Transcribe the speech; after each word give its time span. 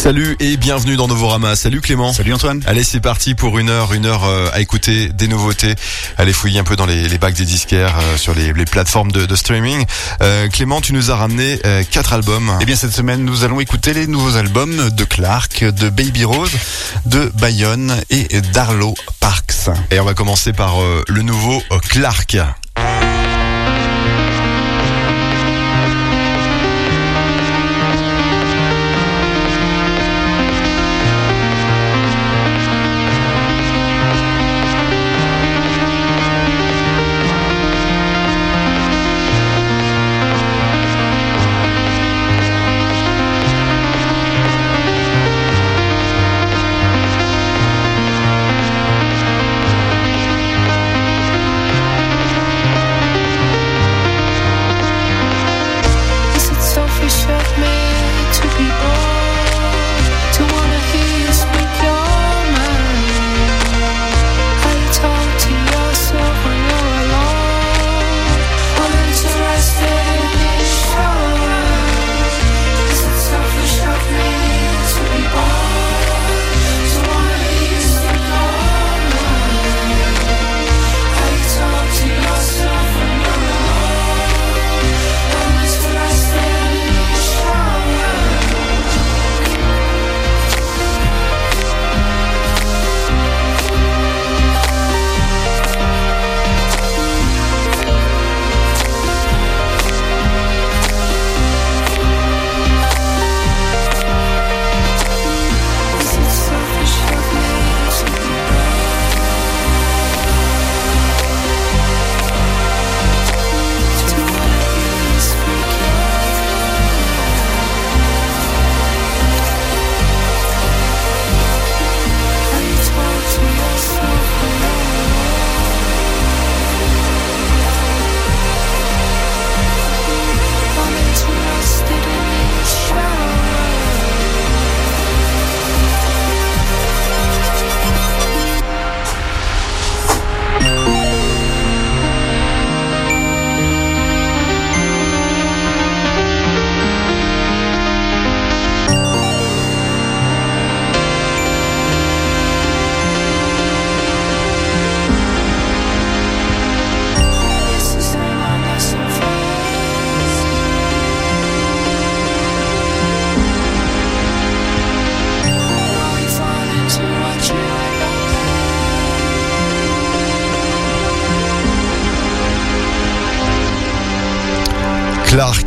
Salut 0.00 0.34
et 0.40 0.56
bienvenue 0.56 0.96
dans 0.96 1.08
Novorama. 1.08 1.54
Salut 1.56 1.82
Clément. 1.82 2.14
Salut 2.14 2.32
Antoine. 2.32 2.62
Allez, 2.66 2.84
c'est 2.84 3.00
parti 3.00 3.34
pour 3.34 3.58
une 3.58 3.68
heure, 3.68 3.92
une 3.92 4.06
heure 4.06 4.24
euh, 4.24 4.48
à 4.54 4.60
écouter 4.60 5.10
des 5.10 5.28
nouveautés. 5.28 5.74
Allez 6.16 6.32
fouiller 6.32 6.58
un 6.58 6.64
peu 6.64 6.74
dans 6.74 6.86
les, 6.86 7.06
les 7.06 7.18
bacs 7.18 7.34
des 7.34 7.44
disquaires 7.44 7.98
euh, 8.00 8.16
sur 8.16 8.34
les, 8.34 8.54
les 8.54 8.64
plateformes 8.64 9.12
de, 9.12 9.26
de 9.26 9.36
streaming. 9.36 9.84
Euh, 10.22 10.48
Clément, 10.48 10.80
tu 10.80 10.94
nous 10.94 11.10
as 11.10 11.16
ramené 11.16 11.60
euh, 11.66 11.84
quatre 11.90 12.14
albums. 12.14 12.50
Eh 12.62 12.64
bien 12.64 12.76
cette 12.76 12.94
semaine, 12.94 13.26
nous 13.26 13.44
allons 13.44 13.60
écouter 13.60 13.92
les 13.92 14.06
nouveaux 14.06 14.36
albums 14.36 14.88
de 14.88 15.04
Clark, 15.04 15.64
de 15.64 15.90
Baby 15.90 16.24
Rose, 16.24 16.52
de 17.04 17.30
Bayonne 17.34 17.94
et 18.08 18.40
d'Arlo 18.54 18.94
Parks. 19.20 19.68
Et 19.90 20.00
on 20.00 20.04
va 20.06 20.14
commencer 20.14 20.54
par 20.54 20.76
le 21.08 21.22
nouveau 21.22 21.62
Clark. 21.90 22.38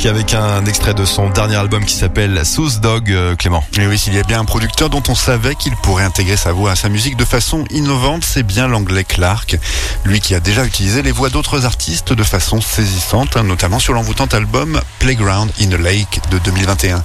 Avec 0.06 0.34
un 0.34 0.66
extrait 0.66 0.92
de 0.92 1.06
son 1.06 1.30
dernier 1.30 1.56
album 1.56 1.82
qui 1.82 1.94
s'appelle 1.94 2.44
Sous 2.44 2.78
Dog, 2.80 3.10
euh, 3.10 3.34
Clément. 3.36 3.64
Et 3.78 3.86
oui, 3.86 3.98
s'il 3.98 4.12
y 4.12 4.18
a 4.18 4.22
bien 4.22 4.40
un 4.40 4.44
producteur 4.44 4.90
dont 4.90 5.02
on 5.08 5.14
savait 5.14 5.54
qu'il 5.54 5.74
pourrait 5.76 6.04
intégrer 6.04 6.36
sa 6.36 6.52
voix 6.52 6.72
à 6.72 6.76
sa 6.76 6.90
musique 6.90 7.16
de 7.16 7.24
façon 7.24 7.64
innovante, 7.70 8.22
c'est 8.22 8.42
bien 8.42 8.68
l'anglais 8.68 9.04
Clark. 9.04 9.56
Lui 10.04 10.20
qui 10.20 10.34
a 10.34 10.40
déjà 10.40 10.66
utilisé 10.66 11.00
les 11.00 11.10
voix 11.10 11.30
d'autres 11.30 11.64
artistes 11.64 12.12
de 12.12 12.22
façon 12.22 12.60
saisissante, 12.60 13.36
notamment 13.36 13.78
sur 13.78 13.94
l'envoûtant 13.94 14.26
album 14.26 14.78
Playground 15.04 15.52
in 15.60 15.68
the 15.68 15.78
Lake 15.78 16.18
de 16.30 16.38
2021. 16.38 17.04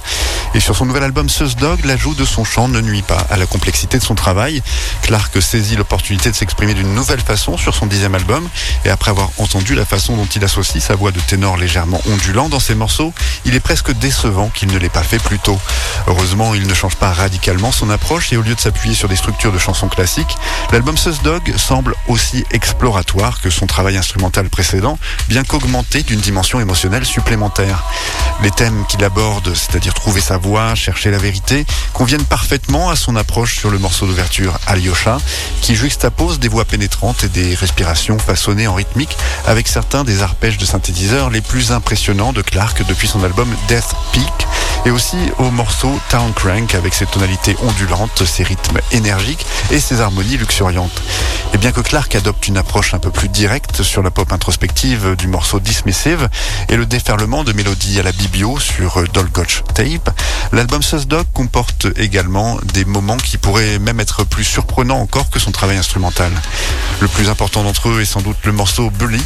Et 0.54 0.60
sur 0.60 0.74
son 0.74 0.86
nouvel 0.86 1.02
album 1.02 1.28
Sus 1.28 1.54
Dog, 1.56 1.84
l'ajout 1.84 2.14
de 2.14 2.24
son 2.24 2.44
chant 2.44 2.66
ne 2.66 2.80
nuit 2.80 3.02
pas 3.02 3.26
à 3.30 3.36
la 3.36 3.44
complexité 3.44 3.98
de 3.98 4.02
son 4.02 4.14
travail. 4.14 4.62
Clark 5.02 5.40
saisit 5.42 5.76
l'opportunité 5.76 6.30
de 6.30 6.34
s'exprimer 6.34 6.72
d'une 6.72 6.94
nouvelle 6.94 7.20
façon 7.20 7.58
sur 7.58 7.74
son 7.74 7.84
dixième 7.84 8.14
album. 8.14 8.48
Et 8.86 8.88
après 8.88 9.10
avoir 9.10 9.28
entendu 9.36 9.74
la 9.74 9.84
façon 9.84 10.16
dont 10.16 10.24
il 10.24 10.42
associe 10.42 10.82
sa 10.82 10.94
voix 10.94 11.12
de 11.12 11.20
ténor 11.20 11.58
légèrement 11.58 12.00
ondulant 12.10 12.48
dans 12.48 12.58
ses 12.58 12.74
morceaux, 12.74 13.12
il 13.44 13.54
est 13.54 13.60
presque 13.60 13.92
décevant 13.92 14.48
qu'il 14.48 14.72
ne 14.72 14.78
l'ait 14.78 14.88
pas 14.88 15.02
fait 15.02 15.18
plus 15.18 15.38
tôt. 15.38 15.58
Heureusement, 16.06 16.54
il 16.54 16.66
ne 16.66 16.74
change 16.74 16.96
pas 16.96 17.12
radicalement 17.12 17.70
son 17.70 17.90
approche 17.90 18.32
et 18.32 18.38
au 18.38 18.42
lieu 18.42 18.54
de 18.54 18.60
s'appuyer 18.60 18.94
sur 18.94 19.10
des 19.10 19.16
structures 19.16 19.52
de 19.52 19.58
chansons 19.58 19.88
classiques, 19.88 20.38
l'album 20.72 20.96
Sus 20.96 21.22
Dog 21.22 21.54
semble 21.58 21.94
aussi 22.08 22.44
exploratoire 22.50 23.42
que 23.42 23.50
son 23.50 23.66
travail 23.66 23.98
instrumental 23.98 24.48
précédent, 24.48 24.98
bien 25.28 25.44
qu'augmenté 25.44 26.02
d'une 26.02 26.20
dimension 26.20 26.60
émotionnelle 26.60 27.04
supplémentaire. 27.04 27.84
Les 28.42 28.50
thèmes 28.50 28.86
qu'il 28.86 29.04
aborde, 29.04 29.54
c'est-à-dire 29.54 29.92
trouver 29.92 30.20
sa 30.20 30.38
voix, 30.38 30.74
chercher 30.74 31.10
la 31.10 31.18
vérité, 31.18 31.66
conviennent 31.92 32.24
parfaitement 32.24 32.88
à 32.88 32.96
son 32.96 33.16
approche 33.16 33.58
sur 33.58 33.70
le 33.70 33.78
morceau 33.78 34.06
d'ouverture 34.06 34.58
Alyosha, 34.66 35.18
qui 35.60 35.74
juxtapose 35.74 36.38
des 36.38 36.48
voix 36.48 36.64
pénétrantes 36.64 37.24
et 37.24 37.28
des 37.28 37.54
respirations 37.54 38.18
façonnées 38.18 38.66
en 38.66 38.74
rythmique 38.74 39.16
avec 39.46 39.68
certains 39.68 40.04
des 40.04 40.22
arpèges 40.22 40.56
de 40.56 40.64
synthétiseurs 40.64 41.28
les 41.28 41.42
plus 41.42 41.72
impressionnants 41.72 42.32
de 42.32 42.42
Clark 42.42 42.82
depuis 42.86 43.08
son 43.08 43.22
album 43.24 43.48
Death 43.68 43.94
Peak, 44.12 44.46
et 44.84 44.90
aussi 44.90 45.16
au 45.38 45.50
morceau 45.50 45.98
Town 46.08 46.32
Crank 46.34 46.74
avec 46.74 46.94
ses 46.94 47.06
tonalités 47.06 47.56
ondulantes, 47.62 48.24
ses 48.24 48.42
rythmes 48.42 48.78
énergiques 48.92 49.44
et 49.70 49.80
ses 49.80 50.00
harmonies 50.00 50.36
luxuriantes. 50.36 51.02
Et 51.52 51.58
bien 51.58 51.72
que 51.72 51.80
Clark 51.80 52.14
adopte 52.14 52.46
une 52.46 52.56
approche 52.56 52.94
un 52.94 52.98
peu 52.98 53.10
plus 53.10 53.28
directe 53.28 53.82
sur 53.82 54.02
la 54.02 54.10
pop 54.10 54.32
introspective 54.32 55.16
du 55.16 55.26
morceau 55.26 55.58
Dismissive 55.58 56.28
et 56.68 56.76
le 56.76 56.86
déferlement 56.86 57.42
de 57.42 57.52
mélodies 57.52 57.98
à 57.98 58.02
la 58.04 58.12
bibio 58.12 58.58
sur 58.60 59.02
Dolgotch 59.12 59.62
Tape, 59.74 60.10
l'album 60.52 60.82
Sus 60.82 61.06
Dog 61.06 61.26
comporte 61.34 61.88
également 61.96 62.58
des 62.72 62.84
moments 62.84 63.16
qui 63.16 63.36
pourraient 63.36 63.78
même 63.78 64.00
être 64.00 64.24
plus 64.24 64.44
surprenants 64.44 65.00
encore 65.00 65.28
que 65.28 65.40
son 65.40 65.50
travail 65.50 65.76
instrumental. 65.76 66.30
Le 67.00 67.08
plus 67.08 67.28
important 67.28 67.64
d'entre 67.64 67.88
eux 67.88 68.00
est 68.00 68.04
sans 68.04 68.20
doute 68.20 68.36
le 68.44 68.52
morceau 68.52 68.90
Bully, 68.90 69.22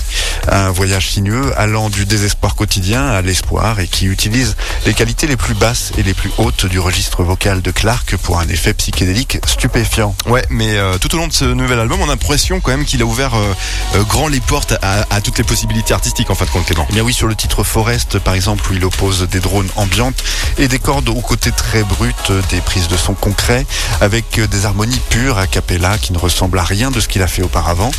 un 0.48 0.70
voyage 0.70 1.10
sinueux 1.10 1.52
allant 1.58 1.90
du 1.90 2.06
désespoir 2.06 2.54
quotidien 2.54 3.06
à 3.06 3.20
l'espoir 3.20 3.80
et 3.80 3.86
qui 3.86 4.06
utilise 4.06 4.56
les 4.86 4.94
qualités 4.94 5.26
les 5.26 5.36
plus 5.36 5.43
basses 5.52 5.92
et 5.98 6.02
les 6.02 6.14
plus 6.14 6.30
hautes 6.38 6.64
du 6.64 6.78
registre 6.78 7.22
vocal 7.22 7.60
de 7.60 7.70
Clark 7.70 8.16
pour 8.16 8.38
un 8.38 8.48
effet 8.48 8.72
psychédélique 8.72 9.38
stupéfiant. 9.46 10.14
Ouais, 10.26 10.44
mais 10.48 10.78
euh, 10.78 10.96
tout 10.96 11.14
au 11.14 11.18
long 11.18 11.26
de 11.26 11.32
ce 11.32 11.44
nouvel 11.44 11.78
album, 11.78 12.00
on 12.00 12.04
a 12.04 12.08
l'impression 12.08 12.60
quand 12.60 12.70
même 12.70 12.86
qu'il 12.86 13.02
a 13.02 13.04
ouvert 13.04 13.34
euh, 13.34 13.52
euh, 13.96 14.04
grand 14.04 14.28
les 14.28 14.40
portes 14.40 14.74
à, 14.80 15.04
à 15.10 15.20
toutes 15.20 15.36
les 15.36 15.44
possibilités 15.44 15.92
artistiques 15.92 16.30
en 16.30 16.34
fin 16.34 16.46
de 16.46 16.50
compte, 16.50 16.64
Clément. 16.64 16.86
Eh 16.88 16.94
bien 16.94 17.02
oui, 17.02 17.12
sur 17.12 17.26
le 17.26 17.34
titre 17.34 17.64
Forest, 17.64 18.18
par 18.20 18.34
exemple, 18.34 18.64
où 18.70 18.74
il 18.74 18.84
oppose 18.84 19.28
des 19.28 19.40
drones 19.40 19.68
ambiantes 19.76 20.24
et 20.56 20.68
des 20.68 20.78
cordes 20.78 21.10
aux 21.10 21.20
côtés 21.20 21.52
très 21.52 21.82
brutes, 21.82 22.32
des 22.48 22.62
prises 22.62 22.88
de 22.88 22.96
son 22.96 23.12
concret, 23.12 23.66
avec 24.00 24.40
des 24.40 24.64
harmonies 24.64 25.00
pures 25.10 25.36
a 25.36 25.46
cappella 25.46 25.98
qui 25.98 26.12
ne 26.12 26.18
ressemblent 26.18 26.58
à 26.58 26.64
rien 26.64 26.90
de 26.90 27.00
ce 27.00 27.08
qu'il 27.08 27.22
a 27.22 27.26
fait 27.26 27.42
auparavant. 27.42 27.90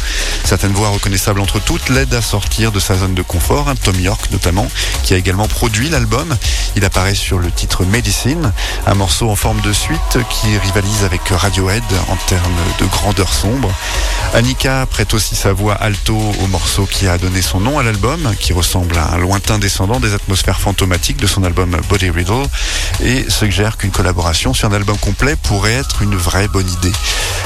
Certaines 0.46 0.74
voix 0.74 0.90
reconnaissables 0.90 1.42
entre 1.42 1.60
toutes 1.60 1.90
l'aident 1.90 2.16
à 2.16 2.22
sortir 2.22 2.72
de 2.72 2.80
sa 2.80 2.96
zone 2.96 3.14
de 3.14 3.22
confort, 3.22 3.70
hein, 3.70 3.76
Tom 3.84 4.00
York 4.00 4.30
notamment, 4.32 4.68
qui 5.04 5.14
a 5.14 5.18
également 5.18 5.48
produit 5.48 5.90
l'album. 5.90 6.36
Il 6.76 6.86
apparaît 6.86 7.16
sur 7.16 7.35
le 7.38 7.52
titre 7.52 7.86
Medicine, 7.86 8.52
un 8.86 8.94
morceau 8.94 9.30
en 9.30 9.36
forme 9.36 9.62
de 9.62 9.74
suite 9.74 10.18
qui 10.30 10.58
rivalise 10.58 11.04
avec 11.04 11.22
Radiohead 11.30 11.84
en 12.10 12.16
termes 12.28 12.58
de 12.80 12.86
grandeur 12.86 13.34
sombre. 13.34 13.72
Annika 14.34 14.86
prête 14.86 15.14
aussi 15.14 15.36
sa 15.36 15.54
voix 15.54 15.76
alto 15.76 16.16
au 16.16 16.48
morceau 16.48 16.86
qui 16.86 17.08
a 17.08 17.18
donné 17.18 17.42
son 17.42 17.60
nom 17.60 17.80
à 17.80 17.84
l'album, 17.84 18.34
qui 18.40 18.54
ressemble 18.54 18.98
à 18.98 19.14
un 19.14 19.18
lointain 19.18 19.60
descendant 19.60 20.00
des 20.00 20.14
atmosphères 20.14 20.60
fantomatiques 20.60 21.18
de 21.18 21.28
son 21.28 21.44
album 21.44 21.78
Body 21.90 22.10
Riddle, 22.10 22.46
et 23.04 23.26
suggère 23.30 23.78
qu'une 23.78 23.92
collaboration 23.92 24.54
sur 24.54 24.70
un 24.70 24.74
album 24.74 24.98
complet 24.98 25.36
pourrait 25.36 25.74
être 25.74 26.02
une 26.02 26.16
vraie 26.16 26.48
bonne 26.48 26.70
idée. 26.70 26.94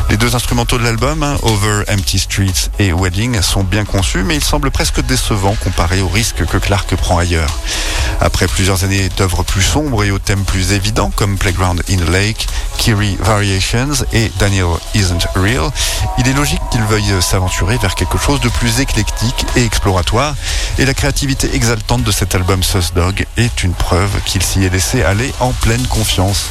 Les 0.09 0.17
deux 0.17 0.35
instrumentaux 0.35 0.77
de 0.77 0.83
l'album, 0.83 1.21
hein, 1.21 1.37
Over 1.43 1.83
Empty 1.91 2.19
Streets 2.19 2.69
et 2.79 2.91
Wedding, 2.91 3.41
sont 3.41 3.63
bien 3.63 3.85
conçus, 3.85 4.23
mais 4.23 4.35
ils 4.35 4.43
semblent 4.43 4.71
presque 4.71 5.01
décevants 5.01 5.55
comparés 5.63 6.01
aux 6.01 6.07
risques 6.07 6.45
que 6.45 6.57
Clark 6.57 6.95
prend 6.95 7.19
ailleurs. 7.19 7.59
Après 8.21 8.47
plusieurs 8.47 8.83
années 8.83 9.09
d'œuvres 9.17 9.43
plus 9.43 9.61
sombres 9.61 9.78
et 10.03 10.11
aux 10.11 10.19
thèmes 10.19 10.43
plus 10.43 10.73
évidents 10.73 11.09
comme 11.15 11.37
Playground 11.37 11.81
in 11.89 11.99
a 11.99 12.11
Lake, 12.11 12.47
Kiri 12.77 13.17
Variations 13.21 14.05
et 14.11 14.29
Daniel 14.37 14.67
Isn't 14.93 15.25
Real, 15.35 15.71
il 16.17 16.27
est 16.27 16.33
logique 16.33 16.61
qu'il 16.69 16.81
veuille 16.83 17.21
s'aventurer 17.21 17.77
vers 17.77 17.95
quelque 17.95 18.17
chose 18.17 18.41
de 18.41 18.49
plus 18.49 18.81
éclectique 18.81 19.45
et 19.55 19.63
exploratoire, 19.63 20.35
et 20.79 20.85
la 20.85 20.93
créativité 20.93 21.55
exaltante 21.55 22.03
de 22.03 22.11
cet 22.11 22.35
album 22.35 22.61
Sus 22.61 22.93
Dog 22.93 23.25
est 23.37 23.63
une 23.63 23.73
preuve 23.73 24.11
qu'il 24.25 24.43
s'y 24.43 24.65
est 24.65 24.69
laissé 24.69 25.01
aller 25.01 25.33
en 25.39 25.51
pleine 25.51 25.85
confiance. 25.87 26.47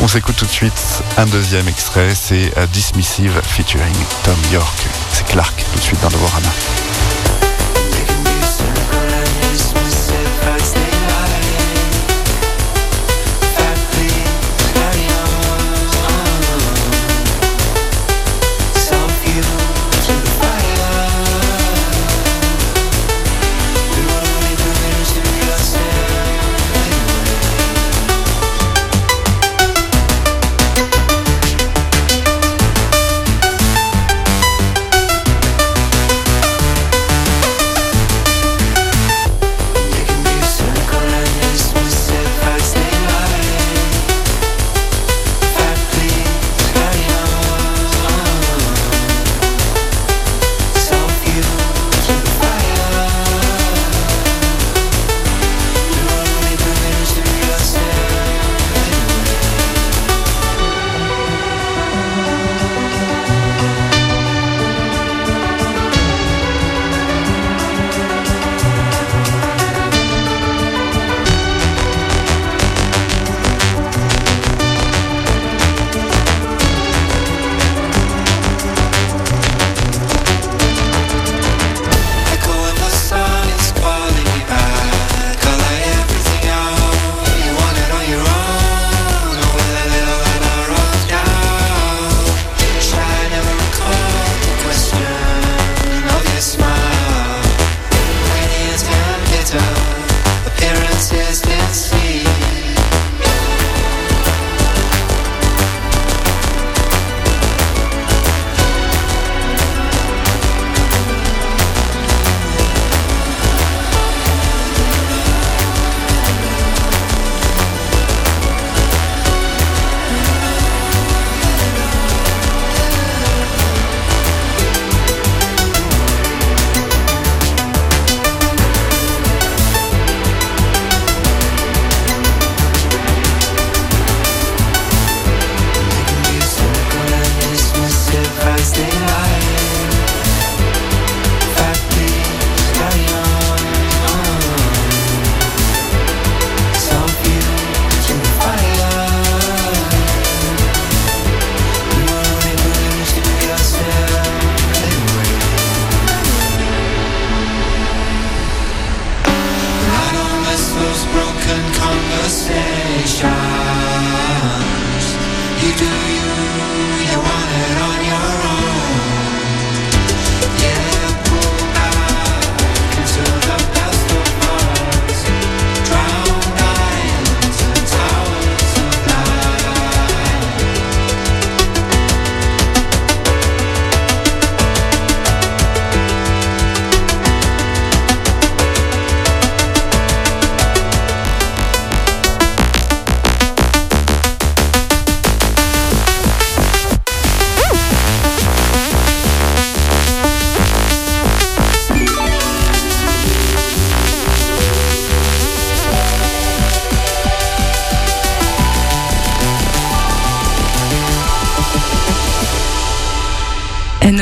On 0.00 0.06
s'écoute 0.06 0.36
tout 0.36 0.46
de 0.46 0.50
suite 0.50 1.02
un 1.16 1.26
deuxième 1.26 1.66
extrait, 1.66 2.14
c'est 2.14 2.52
Dismissive 2.72 3.40
featuring 3.42 3.94
Tom 4.22 4.36
York. 4.52 4.86
C'est 5.12 5.26
Clark 5.26 5.64
tout 5.72 5.78
de 5.78 5.84
suite 5.84 6.00
dans 6.00 6.10
Novorama. 6.10 6.48
Appearances 7.18 7.47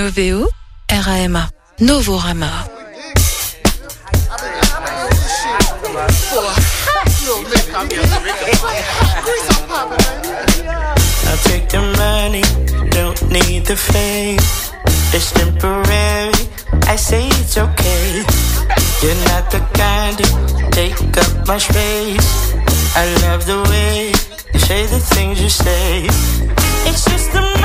N-O-V-O, 0.06 0.48
R-A-M-A. 0.92 1.50
Novorama. 1.80 2.46
I'll 11.26 11.42
take 11.42 11.68
the 11.68 11.82
money, 11.98 12.46
don't 12.90 13.20
need 13.32 13.66
the 13.66 13.75
fame. 13.75 14.38
It's 15.12 15.32
temporary, 15.32 16.32
I 16.86 16.94
say 16.94 17.26
it's 17.26 17.58
okay. 17.58 18.22
You're 19.02 19.20
not 19.26 19.50
the 19.50 19.58
kind 19.75 20.16
to 20.18 20.70
take 20.70 21.16
up 21.18 21.48
my 21.48 21.58
space. 21.58 22.54
I 22.94 23.12
love 23.26 23.44
the 23.44 23.58
way 23.70 24.12
you 24.54 24.60
say 24.60 24.86
the 24.86 25.00
things 25.00 25.42
you 25.42 25.48
say. 25.48 26.06
It's 26.86 27.04
just 27.04 27.32
the 27.32 27.55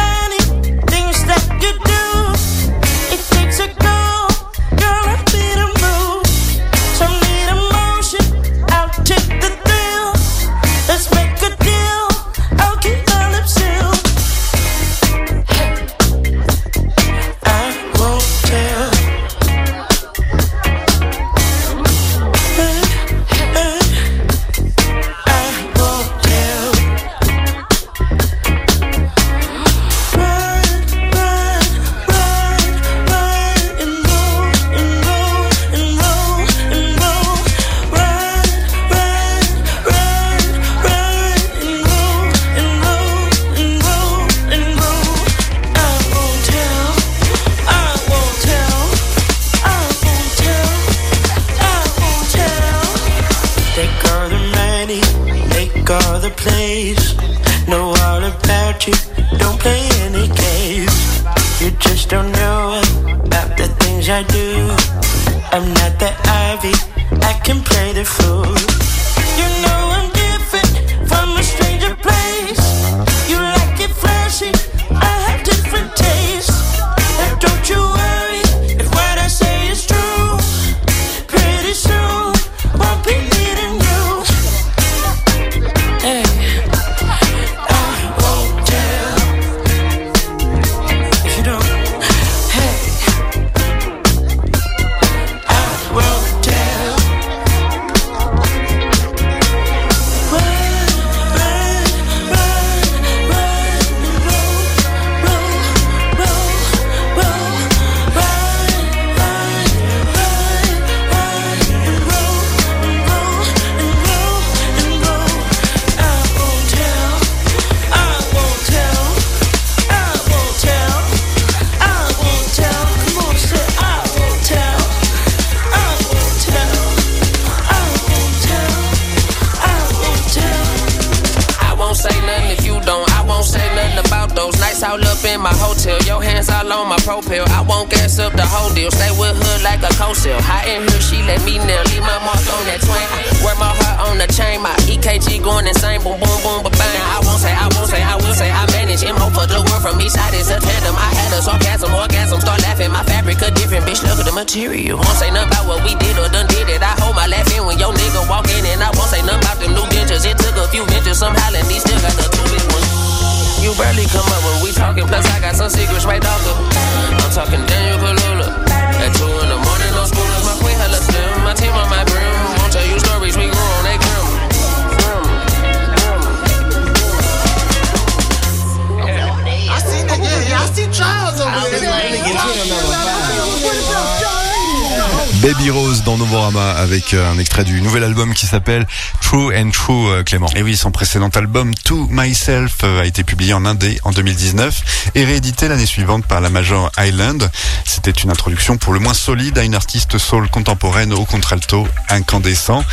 True 189.32 189.56
and 189.56 189.70
True 189.70 190.10
euh, 190.10 190.24
Clément. 190.24 190.50
Et 190.58 190.62
oui, 190.62 190.76
son 190.76 190.92
précédent 190.92 191.30
album 191.30 191.74
To 191.86 192.06
Myself 192.10 192.80
euh, 192.84 193.00
a 193.00 193.06
été 193.06 193.24
publié 193.24 193.54
en 193.54 193.66
indé 193.66 193.98
en 194.04 194.12
2019 194.12 195.12
et 195.16 195.24
réédité 195.24 195.70
l'année 195.70 195.86
suivante 195.86 196.26
par 196.26 196.42
la 196.42 196.50
Major 196.50 196.92
Island. 197.00 197.50
C'était 197.86 198.12
une 198.12 198.30
introduction 198.30 198.76
pour 198.76 198.92
le 198.92 199.00
moins 199.00 199.14
solide 199.14 199.58
à 199.58 199.64
une 199.64 199.74
artiste 199.74 200.18
soul 200.18 200.50
contemporaine 200.50 201.14
au 201.14 201.24
contralto 201.24 201.88
incandescent, 202.10 202.84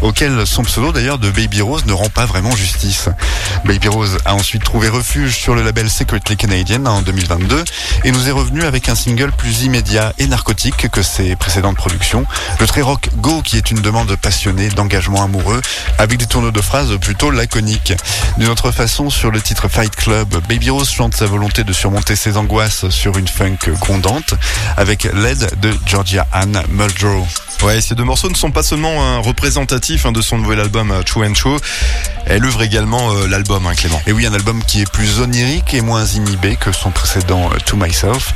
auquel 0.00 0.46
son 0.46 0.62
pseudo 0.62 0.92
d'ailleurs 0.92 1.18
de 1.18 1.30
Baby 1.30 1.62
Rose 1.62 1.84
ne 1.84 1.92
rend 1.92 2.10
pas 2.10 2.26
vraiment 2.26 2.54
justice. 2.54 3.08
Baby 3.64 3.88
Rose 3.88 4.18
a 4.24 4.36
ensuite 4.36 4.62
trouvé 4.62 4.88
refuge 4.88 5.34
sur 5.34 5.56
le 5.56 5.64
label 5.64 5.90
Secretly 5.90 6.36
Canadian 6.36 6.86
en 6.86 7.02
2022 7.02 7.64
et 8.04 8.12
nous 8.12 8.28
est 8.28 8.32
revenu 8.32 8.62
avec 8.62 8.88
un 8.88 8.94
single 8.94 9.32
plus 9.32 9.62
immédiat 9.62 10.12
et 10.18 10.28
narcotique 10.28 10.88
que 10.90 11.02
ses 11.02 11.34
précédentes 11.34 11.76
productions. 11.76 12.24
Le 12.60 12.68
très 12.68 12.82
rock 12.82 13.08
Go 13.16 13.42
qui 13.42 13.56
est 13.56 13.72
une 13.72 13.80
demande 13.80 14.14
passionnée 14.14 14.68
d'engagement 14.68 15.24
amoureux 15.24 15.60
avec 15.98 16.18
des 16.18 16.26
tourneaux 16.26 16.50
de 16.50 16.60
phrases 16.60 16.96
plutôt 17.00 17.30
laconiques. 17.30 17.94
D'une 18.38 18.48
autre 18.48 18.70
façon, 18.70 19.10
sur 19.10 19.30
le 19.30 19.40
titre 19.40 19.68
Fight 19.68 19.94
Club, 19.96 20.28
Baby 20.48 20.70
Rose 20.70 20.90
chante 20.90 21.16
sa 21.16 21.26
volonté 21.26 21.64
de 21.64 21.72
surmonter 21.72 22.16
ses 22.16 22.36
angoisses 22.36 22.88
sur 22.90 23.16
une 23.16 23.28
funk 23.28 23.58
grondante 23.80 24.34
avec 24.76 25.04
l'aide 25.04 25.50
de 25.60 25.72
Georgia 25.86 26.26
Ann 26.32 26.62
Muldrow. 26.70 27.26
Ouais, 27.62 27.80
ces 27.80 27.94
deux 27.94 28.04
morceaux 28.04 28.28
ne 28.28 28.36
sont 28.36 28.52
pas 28.52 28.62
seulement 28.62 29.02
un 29.04 29.18
représentatif 29.18 30.06
hein, 30.06 30.12
de 30.12 30.22
son 30.22 30.38
nouvel 30.38 30.60
album 30.60 30.92
euh, 30.92 31.02
True 31.02 31.26
and 31.26 31.32
True. 31.32 31.56
Elle 32.26 32.44
ouvre 32.44 32.62
également 32.62 33.12
euh, 33.12 33.26
l'album, 33.26 33.66
hein, 33.66 33.74
Clément. 33.74 34.00
Et 34.06 34.12
oui, 34.12 34.26
un 34.26 34.32
album 34.32 34.62
qui 34.62 34.82
est 34.82 34.90
plus 34.90 35.20
onirique 35.20 35.74
et 35.74 35.80
moins 35.80 36.04
inhibé 36.04 36.56
que 36.56 36.72
son 36.72 36.90
précédent 36.90 37.50
euh, 37.52 37.56
To 37.64 37.76
Myself. 37.76 38.34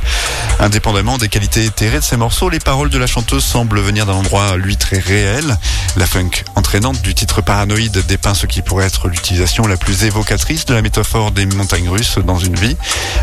Indépendamment 0.59 1.17
des 1.17 1.29
qualités 1.29 1.63
éthérées 1.63 1.99
de 1.99 2.03
ses 2.03 2.17
morceaux, 2.17 2.49
les 2.49 2.59
paroles 2.59 2.89
de 2.89 2.97
la 2.97 3.07
chanteuse 3.07 3.43
semblent 3.43 3.79
venir 3.79 4.05
d'un 4.05 4.13
endroit, 4.13 4.57
lui, 4.57 4.77
très 4.77 4.99
réel. 4.99 5.57
La 5.95 6.05
funk 6.05 6.43
entraînante 6.55 7.01
du 7.01 7.13
titre 7.13 7.41
Paranoïde 7.41 8.03
dépeint 8.07 8.33
ce 8.33 8.45
qui 8.45 8.61
pourrait 8.61 8.85
être 8.85 9.07
l'utilisation 9.07 9.67
la 9.67 9.77
plus 9.77 10.03
évocatrice 10.03 10.65
de 10.65 10.73
la 10.73 10.81
métaphore 10.81 11.31
des 11.31 11.45
montagnes 11.45 11.89
russes 11.89 12.17
dans 12.17 12.39
une 12.39 12.55
vie. 12.55 12.75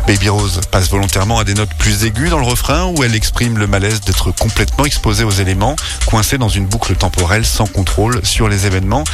Baby 0.06 0.28
Rose 0.28 0.60
passe 0.70 0.88
volontairement 0.88 1.38
à 1.38 1.44
des 1.44 1.54
notes 1.54 1.74
plus 1.78 2.04
aiguës 2.04 2.30
dans 2.30 2.38
le 2.38 2.46
refrain 2.46 2.84
où 2.86 3.02
elle 3.02 3.14
exprime 3.14 3.58
le 3.58 3.66
malaise 3.66 4.00
d'être 4.00 4.30
complètement 4.30 4.84
exposée 4.84 5.24
aux 5.24 5.30
éléments, 5.30 5.76
coincée 6.06 6.38
dans 6.38 6.48
une 6.48 6.66
boucle 6.66 6.94
temporelle 6.96 7.44
sans 7.44 7.66
contrôle 7.66 8.20
sur 8.24 8.48
les 8.48 8.66
événements, 8.66 9.04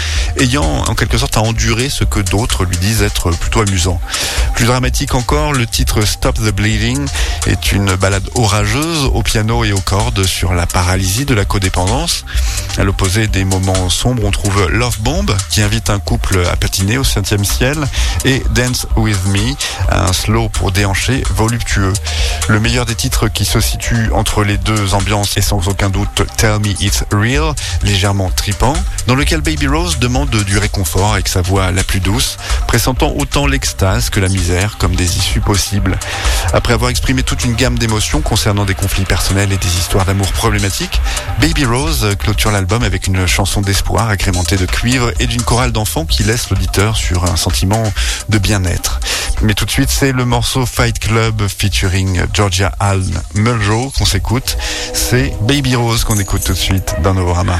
ayant 0.40 0.64
en 0.64 0.94
quelque 0.94 1.18
sorte 1.18 1.36
à 1.36 1.42
endurer 1.42 1.88
ce 1.88 2.04
que 2.04 2.20
d'autres 2.20 2.64
lui 2.64 2.76
disent 2.76 3.02
être 3.02 3.30
plutôt 3.30 3.60
amusant. 3.60 4.00
Plus 4.54 4.66
dramatique 4.66 5.14
encore, 5.14 5.52
le 5.52 5.66
titre 5.66 6.02
Stop 6.02 6.36
the 6.36 6.54
Bleeding 6.54 7.06
est 7.46 7.72
une 7.72 7.94
balade 7.94 8.28
orageuse 8.34 9.04
au 9.12 9.22
piano 9.22 9.64
et 9.64 9.72
aux 9.72 9.80
cordes 9.80 10.24
sur 10.24 10.54
la 10.54 10.66
paralysie 10.66 11.24
de 11.24 11.34
la 11.34 11.44
codépendance. 11.44 12.24
À 12.78 12.84
l'opposé 12.84 13.26
des 13.26 13.44
moments 13.44 13.88
sombres, 13.90 14.24
on 14.24 14.30
trouve 14.30 14.68
Love 14.70 15.00
Bomb 15.00 15.30
qui 15.50 15.62
invite 15.62 15.90
un 15.90 15.98
couple 15.98 16.40
à 16.50 16.56
patiner 16.56 16.98
au 16.98 17.04
septième 17.04 17.44
ciel 17.44 17.76
et 18.24 18.42
Dance 18.50 18.86
With 18.96 19.26
Me, 19.26 19.54
un 19.90 20.12
slow 20.12 20.48
pour 20.48 20.72
déhancher 20.72 21.22
voluptueux. 21.34 21.92
Le 22.48 22.60
meilleur 22.60 22.86
des 22.86 22.94
titres 22.94 23.28
qui 23.28 23.44
se 23.44 23.60
situe 23.60 24.10
entre 24.12 24.44
les 24.44 24.58
deux 24.58 24.94
ambiances 24.94 25.36
est 25.36 25.42
sans 25.42 25.68
aucun 25.68 25.90
doute 25.90 26.22
Tell 26.36 26.58
It's 26.80 27.04
Real, 27.12 27.54
légèrement 27.82 28.30
tripant, 28.30 28.74
dans 29.06 29.14
lequel 29.14 29.40
Baby 29.40 29.68
Rose 29.68 29.98
demande 29.98 30.30
du 30.30 30.58
réconfort 30.58 31.12
avec 31.12 31.28
sa 31.28 31.42
voix 31.42 31.70
la 31.70 31.84
plus 31.84 32.00
douce, 32.00 32.36
pressentant 32.66 33.12
autant 33.16 33.46
l'extase 33.46 34.10
que 34.10 34.20
la 34.20 34.28
misère 34.28 34.78
comme 34.78 34.96
des 34.96 35.16
issues 35.18 35.40
possibles. 35.40 35.98
Après 36.52 36.72
avoir 36.72 36.90
exprimé 36.90 37.22
toute 37.22 37.44
une 37.44 37.54
gamme 37.54 37.78
d'émotions 37.78 38.20
concernant 38.20 38.64
des 38.64 38.74
conflits 38.74 39.04
personnels 39.04 39.52
et 39.52 39.58
des 39.58 39.78
histoires 39.78 40.04
d'amour 40.04 40.30
problématiques, 40.32 41.00
Baby 41.40 41.64
Rose 41.64 42.08
clôture 42.18 42.50
l'album 42.50 42.82
avec 42.82 43.06
une 43.06 43.26
chanson 43.26 43.60
d'espoir 43.60 44.08
agrémentée 44.08 44.56
de 44.56 44.66
cuivre 44.66 45.12
et 45.20 45.26
d'une 45.26 45.42
chorale 45.42 45.72
d'enfants 45.72 46.06
qui 46.06 46.22
laisse 46.22 46.50
l'auditeur 46.50 46.96
sur 46.96 47.24
un 47.24 47.36
sentiment 47.36 47.82
de 48.28 48.38
bien-être. 48.38 49.00
Mais 49.42 49.54
tout 49.54 49.64
de 49.64 49.70
suite, 49.70 49.90
c'est 49.90 50.12
le 50.12 50.24
morceau 50.24 50.66
Fight 50.66 50.98
Club 50.98 51.46
featuring 51.48 52.22
Georgia 52.32 52.72
Ann 52.80 53.02
Muldrow 53.34 53.92
qu'on 53.96 54.04
s'écoute. 54.04 54.56
C'est 54.94 55.32
Baby 55.42 55.76
Rose 55.76 56.04
qu'on 56.04 56.18
écoute 56.18 56.44
tout 56.44 56.52
de 56.52 56.58
suite 56.58 56.94
dans 57.02 57.14
Novorama. 57.14 57.58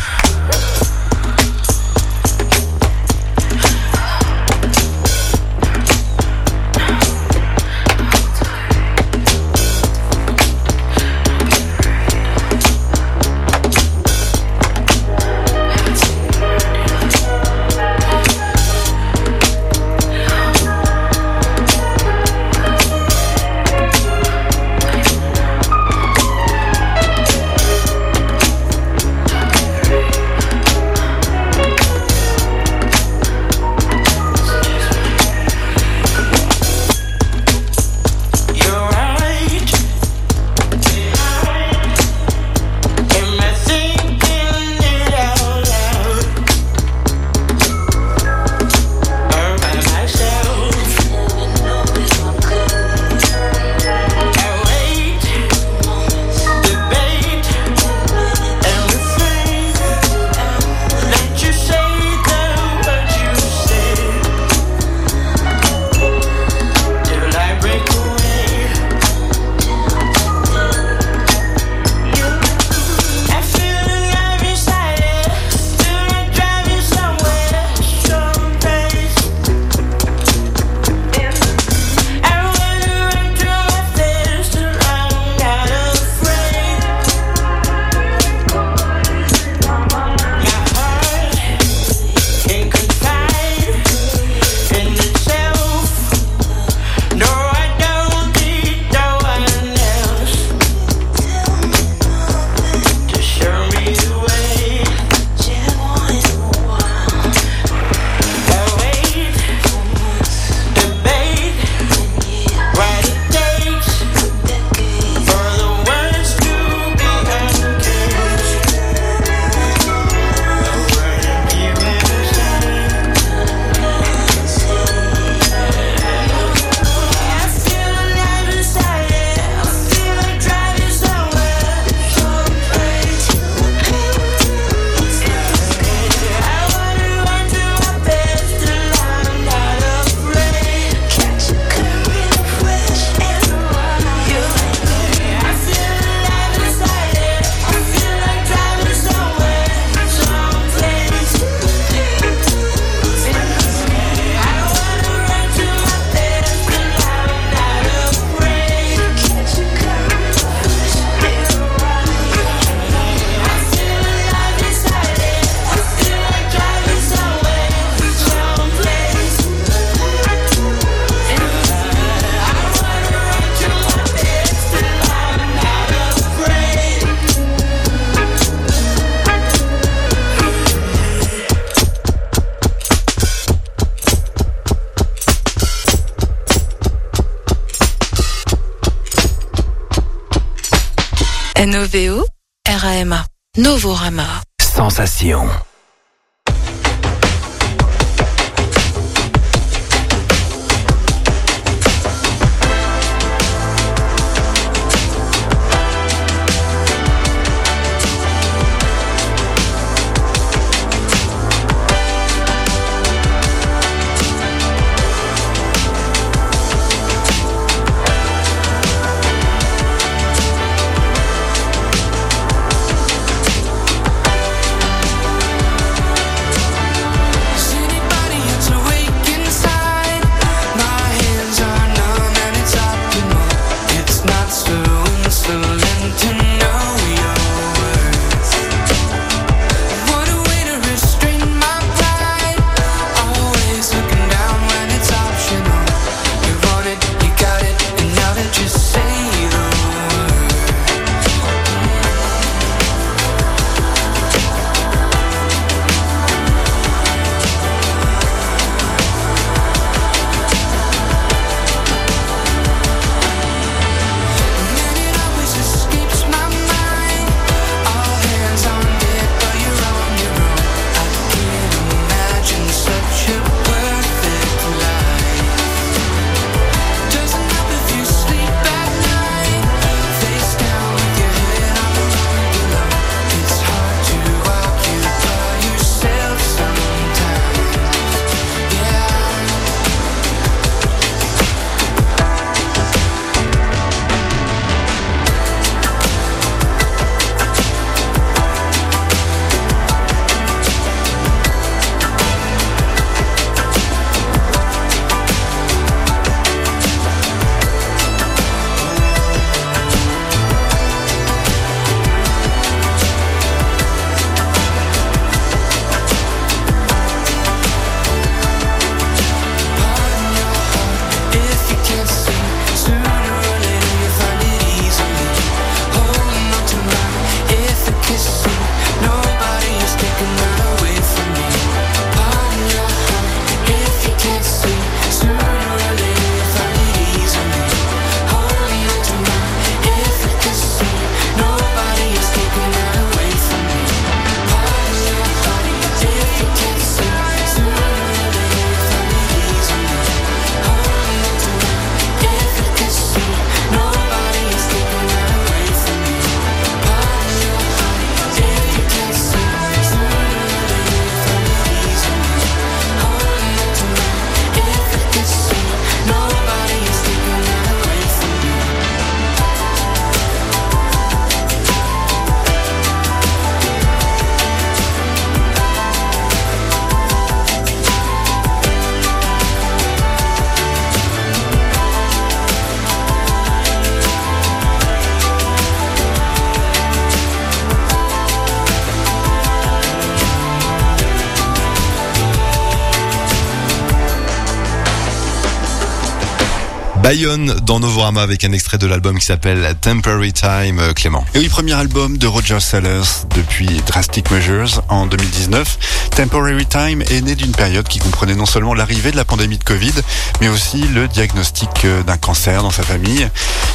Bayonne 397.07 397.55
dans 397.63 397.79
Novorama 397.79 398.21
avec 398.21 398.43
un 398.43 398.51
extrait 398.51 398.79
de 398.79 398.87
l'album 398.89 399.17
qui 399.17 399.25
s'appelle 399.25 399.77
Temporary 399.81 400.33
Time, 400.33 400.81
euh, 400.81 400.93
Clément. 400.93 401.25
Et 401.35 401.39
oui, 401.39 401.49
premier 401.49 401.75
album 401.75 402.19
de 402.19 402.27
Roger 402.27 402.59
Sellers 402.59 403.27
depuis 403.37 403.69
Drastic 403.87 404.29
Measures 404.33 404.83
en 404.89 405.07
2019. 405.07 406.11
Temporary 406.17 406.67
Time 406.67 407.03
est 407.03 407.21
né 407.21 407.37
d'une 407.37 407.53
période 407.53 407.87
qui 407.87 408.01
comprenait 408.01 408.35
non 408.35 408.45
seulement 408.45 408.75
l'arrivée 408.75 409.13
de 409.13 409.17
la 409.17 409.25
pandémie 409.25 409.57
de 409.57 409.63
Covid, 409.63 409.93
mais 410.41 410.49
aussi 410.49 410.79
le 410.79 411.07
diagnostic 411.07 411.85
euh, 411.85 412.03
d'un 412.03 412.17
cancer 412.17 412.65
dans 412.65 412.73
sa 412.73 412.83
famille. 412.83 413.29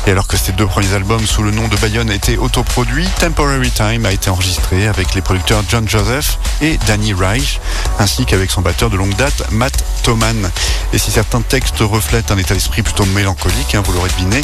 Et 0.07 0.11
alors 0.11 0.27
que 0.27 0.35
ces 0.35 0.51
deux 0.51 0.65
premiers 0.65 0.93
albums 0.93 1.25
sous 1.25 1.43
le 1.43 1.51
nom 1.51 1.69
de 1.69 1.77
Bayonne 1.77 2.11
étaient 2.11 2.35
autoproduits, 2.35 3.07
Temporary 3.21 3.71
Time 3.71 4.05
a 4.05 4.11
été 4.11 4.29
enregistré 4.29 4.89
avec 4.89 5.15
les 5.15 5.21
producteurs 5.21 5.63
John 5.69 5.87
Joseph 5.87 6.37
et 6.61 6.77
Danny 6.85 7.13
Reich, 7.13 7.61
ainsi 7.97 8.25
qu'avec 8.25 8.51
son 8.51 8.59
batteur 8.59 8.89
de 8.89 8.97
longue 8.97 9.15
date, 9.15 9.49
Matt 9.51 9.85
Thoman. 10.03 10.51
Et 10.93 10.97
si 10.97 11.11
certains 11.11 11.41
textes 11.41 11.79
reflètent 11.79 12.31
un 12.31 12.37
état 12.37 12.53
d'esprit 12.53 12.81
plutôt 12.81 13.05
mélancolique, 13.05 13.75
hein, 13.75 13.81
vous 13.85 13.93
l'aurez 13.93 14.09
deviné, 14.09 14.41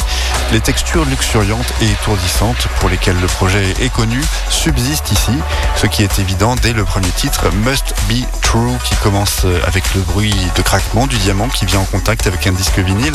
les 0.50 0.60
textures 0.60 1.04
luxuriantes 1.04 1.72
et 1.82 1.90
étourdissantes 1.90 2.68
pour 2.80 2.88
lesquelles 2.88 3.20
le 3.20 3.26
projet 3.26 3.74
est 3.80 3.92
connu 3.92 4.20
subsistent 4.48 5.12
ici, 5.12 5.32
ce 5.76 5.86
qui 5.86 6.02
est 6.02 6.18
évident 6.18 6.56
dès 6.56 6.72
le 6.72 6.84
premier 6.84 7.10
titre, 7.10 7.50
Must 7.64 7.94
Be 8.08 8.24
True, 8.40 8.78
qui 8.84 8.94
commence 8.96 9.44
avec 9.66 9.94
le 9.94 10.00
bruit 10.00 10.34
de 10.56 10.62
craquement 10.62 11.06
du 11.06 11.16
diamant 11.18 11.48
qui 11.48 11.66
vient 11.66 11.80
en 11.80 11.84
contact 11.84 12.26
avec 12.26 12.46
un 12.46 12.52
disque 12.52 12.78
vinyle 12.78 13.14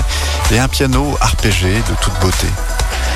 et 0.51 0.59
un 0.59 0.67
piano 0.67 1.17
arpégé 1.19 1.73
de 1.73 1.95
toute 2.01 2.13
beauté. 2.19 2.47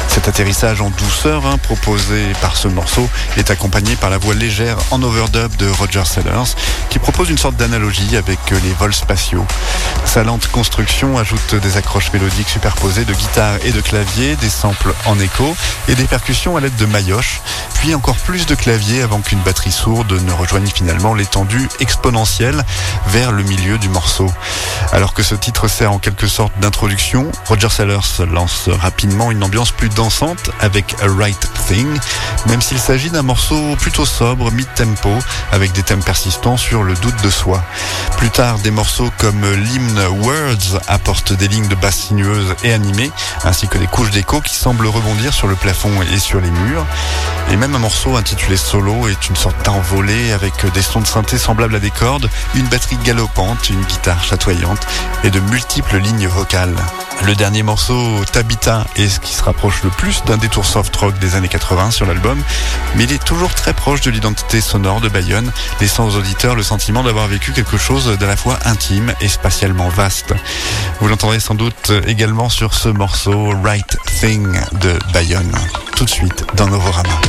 Cet 0.08 0.28
atterrissage 0.28 0.82
en 0.82 0.90
douceur 0.90 1.46
hein, 1.46 1.58
proposé 1.62 2.24
par 2.42 2.58
ce 2.58 2.68
morceau 2.68 3.08
est 3.38 3.52
accompagné 3.52 3.96
par 3.96 4.10
la 4.10 4.18
voix 4.18 4.34
légère 4.34 4.78
en 4.90 5.04
overdub 5.04 5.56
de 5.58 5.70
Roger 5.70 6.06
Sellers 6.06 6.56
qui 6.90 6.98
propose 6.98 7.30
une 7.30 7.38
sorte 7.38 7.56
d'analogie 7.56 8.18
avec 8.18 8.40
les 8.50 8.74
vols 8.80 8.96
spatiaux. 8.96 9.46
Sa 10.08 10.24
lente 10.24 10.48
construction 10.48 11.18
ajoute 11.20 11.54
des 11.56 11.78
accroches 11.78 12.12
mélodiques 12.12 12.50
superposées 12.50 13.06
de 13.06 13.14
guitare 13.14 13.58
et 13.64 13.72
de 13.72 13.82
clavier, 13.82 14.36
des 14.38 14.50
samples 14.50 14.96
en 15.06 15.20
écho 15.20 15.56
et 15.90 15.96
des 15.96 16.06
percussions 16.06 16.58
à 16.58 16.62
l'aide 16.62 16.76
de 16.78 16.86
maillotches, 16.86 17.42
puis 17.76 17.94
encore 17.94 18.16
plus 18.16 18.48
de 18.48 18.56
clavier 18.56 19.04
avant 19.04 19.20
qu'une 19.20 19.42
batterie 19.42 19.72
sourde 19.72 20.12
ne 20.14 20.32
rejoigne 20.32 20.66
finalement 20.66 21.14
l'étendue 21.14 21.68
exponentielle 21.82 22.64
vers 23.08 23.32
le 23.32 23.44
milieu 23.44 23.78
du 23.78 23.90
morceau. 23.90 24.32
Alors 24.92 25.14
que 25.14 25.22
ce 25.22 25.36
titre 25.36 25.68
sert 25.68 25.92
en 25.92 26.00
quelque 26.00 26.26
sorte 26.26 26.58
d'introduction, 26.60 27.32
Roger 27.46 27.70
Sellers 27.70 28.26
lance 28.32 28.70
rapidement 28.70 29.30
une 29.30 29.44
ambiance 29.44 29.72
plus 29.72 29.90
dansante 29.90 30.50
avec 30.62 30.96
A 31.02 31.08
Right 31.16 31.48
Thing, 31.68 31.88
même 32.48 32.62
s'il 32.62 32.80
s'agit 32.80 33.12
d'un 33.12 33.24
morceau 33.24 33.76
plutôt 33.76 34.06
sobre, 34.06 34.52
mid-tempo, 34.52 35.12
avec 35.52 35.74
des 35.74 35.84
thèmes 35.84 36.04
persistants 36.04 36.58
sur 36.58 36.84
le 36.84 36.96
doute 36.96 37.22
de 37.22 37.30
soi. 37.30 37.62
Plus 38.18 38.30
tard, 38.30 38.58
des 38.60 38.72
morceaux 38.72 39.12
comme 39.20 39.46
l'hymne 39.54 39.97
Words 40.06 40.80
apportent 40.88 41.34
des 41.34 41.48
lignes 41.48 41.68
de 41.68 41.76
basse 41.76 41.98
sinueuses 41.98 42.56
et 42.64 42.74
animées, 42.74 43.12
ainsi 43.44 43.68
que 43.68 43.78
des 43.78 43.88
couches 43.88 44.12
d'écho 44.12 44.42
qui 44.42 44.56
semblent 44.56 44.88
rebondir 44.88 45.34
sur 45.34 45.48
le 45.48 45.56
plafond 45.56 46.02
et 46.14 46.20
sur 46.20 46.40
les 46.40 46.52
murs. 46.52 46.86
Et 47.52 47.56
même 47.56 47.76
un 47.76 47.80
morceau 47.80 48.16
intitulé 48.16 48.58
Solo 48.58 49.08
est 49.08 49.30
une 49.30 49.36
sorte 49.36 49.64
d'envolée 49.66 50.32
avec 50.34 50.54
des 50.74 50.82
sons 50.82 51.02
de 51.02 51.08
synthé 51.08 51.38
semblables 51.38 51.76
à 51.76 51.80
des 51.80 51.92
cordes, 51.92 52.30
une 52.56 52.68
batterie 52.68 52.98
galopante, 53.04 53.70
une 53.70 53.84
guitare 53.84 54.24
chatoyante 54.24 54.86
et 55.24 55.30
de 55.30 55.40
multiples 55.40 55.98
lignes 55.98 56.28
vocales. 56.28 56.76
Le 57.24 57.36
dernier 57.36 57.64
morceau, 57.64 58.24
Tabitha, 58.32 58.86
est 58.96 59.10
ce 59.10 59.20
qui 59.20 59.34
se 59.34 59.44
rapproche 59.44 59.82
le 59.84 59.90
plus 59.90 60.24
d'un 60.26 60.38
détour 60.38 60.66
soft 60.66 60.96
rock 60.96 61.18
des 61.20 61.36
années 61.36 61.48
80 61.48 61.92
sur 61.92 62.06
l'album, 62.06 62.40
mais 62.96 63.06
il 63.06 63.12
est 63.12 63.24
toujours 63.24 63.54
très 63.56 63.74
proche 63.74 64.02
de 64.02 64.12
l'identité 64.12 64.62
sonore 64.62 65.02
de 65.02 65.10
Bayonne, 65.10 65.52
laissant 65.82 66.06
aux 66.06 66.16
auditeurs 66.16 66.56
le 66.56 66.64
sentiment 66.64 67.04
d'avoir 67.04 67.28
vécu 67.28 67.54
quelque 67.54 67.78
chose 67.78 68.18
d'à 68.20 68.28
la 68.28 68.38
fois 68.38 68.60
intime 68.66 69.14
et 69.20 69.28
spatialement 69.28 69.87
vaste. 69.90 70.34
Vous 71.00 71.08
l'entendrez 71.08 71.40
sans 71.40 71.56
doute 71.56 71.92
également 72.08 72.50
sur 72.50 72.74
ce 72.74 72.90
morceau 72.90 73.52
Right 73.64 73.98
Thing 74.20 74.48
de 74.82 74.98
Bayonne, 75.14 75.56
tout 75.96 76.06
de 76.06 76.10
suite 76.10 76.46
dans 76.56 76.68
Novorama. 76.68 77.20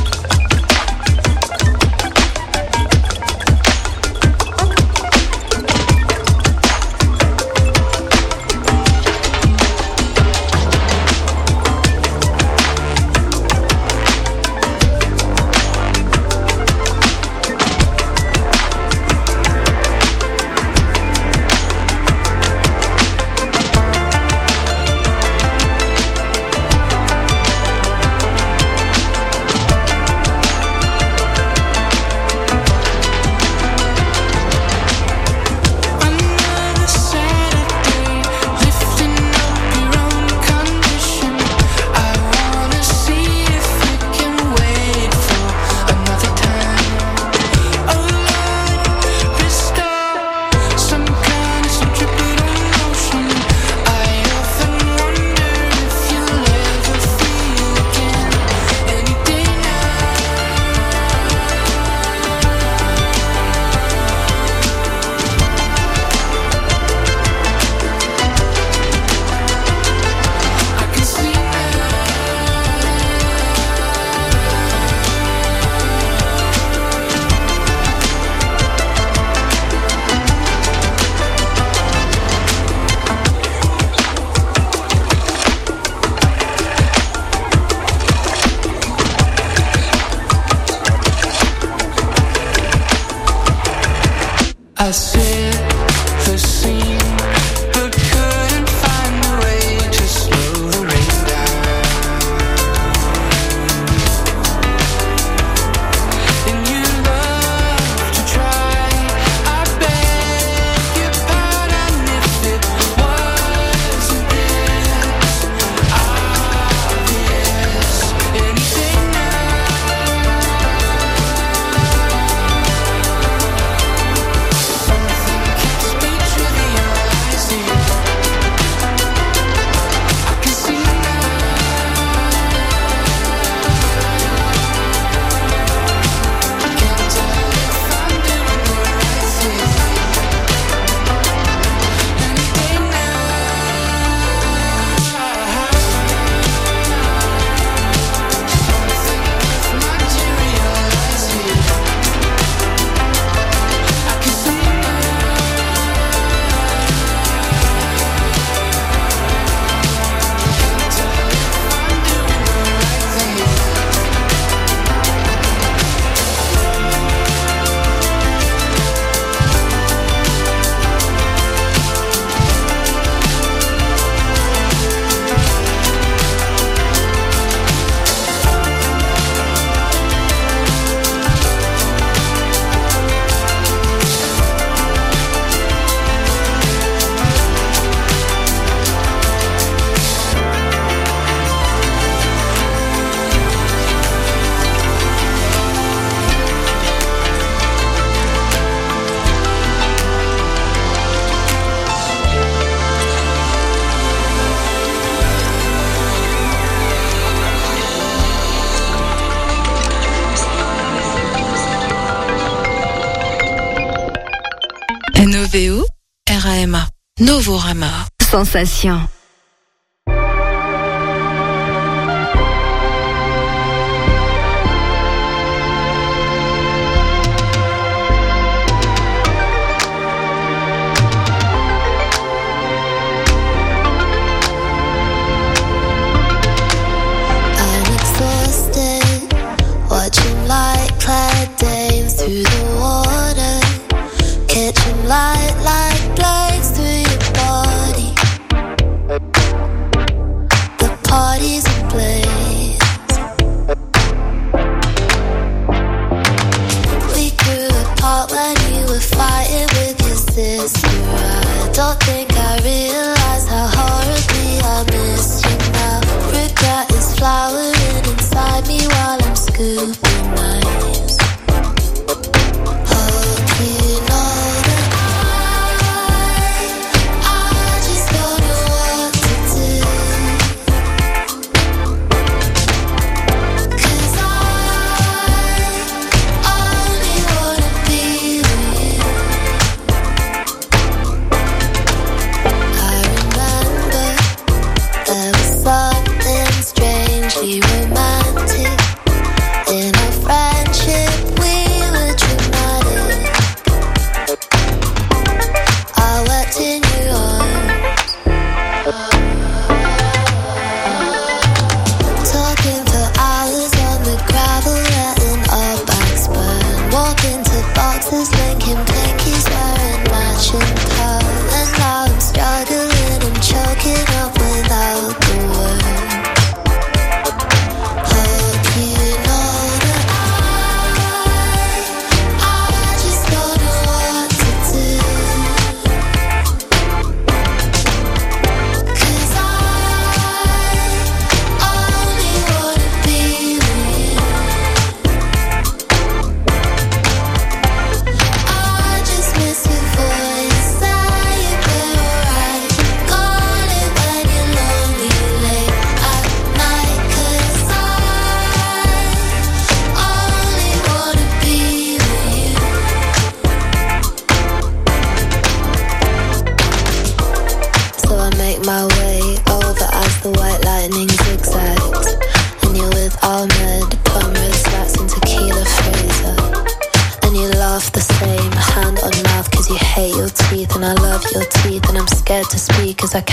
Sensation. 218.45 219.18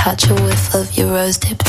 Speak 0.06 0.22
as 0.22 0.28
I 0.28 0.30
catch 0.30 0.30
a 0.30 0.34
whiff 0.44 0.76
of 0.76 0.98
your 0.98 1.12
rose 1.12 1.38
dipped 1.38 1.68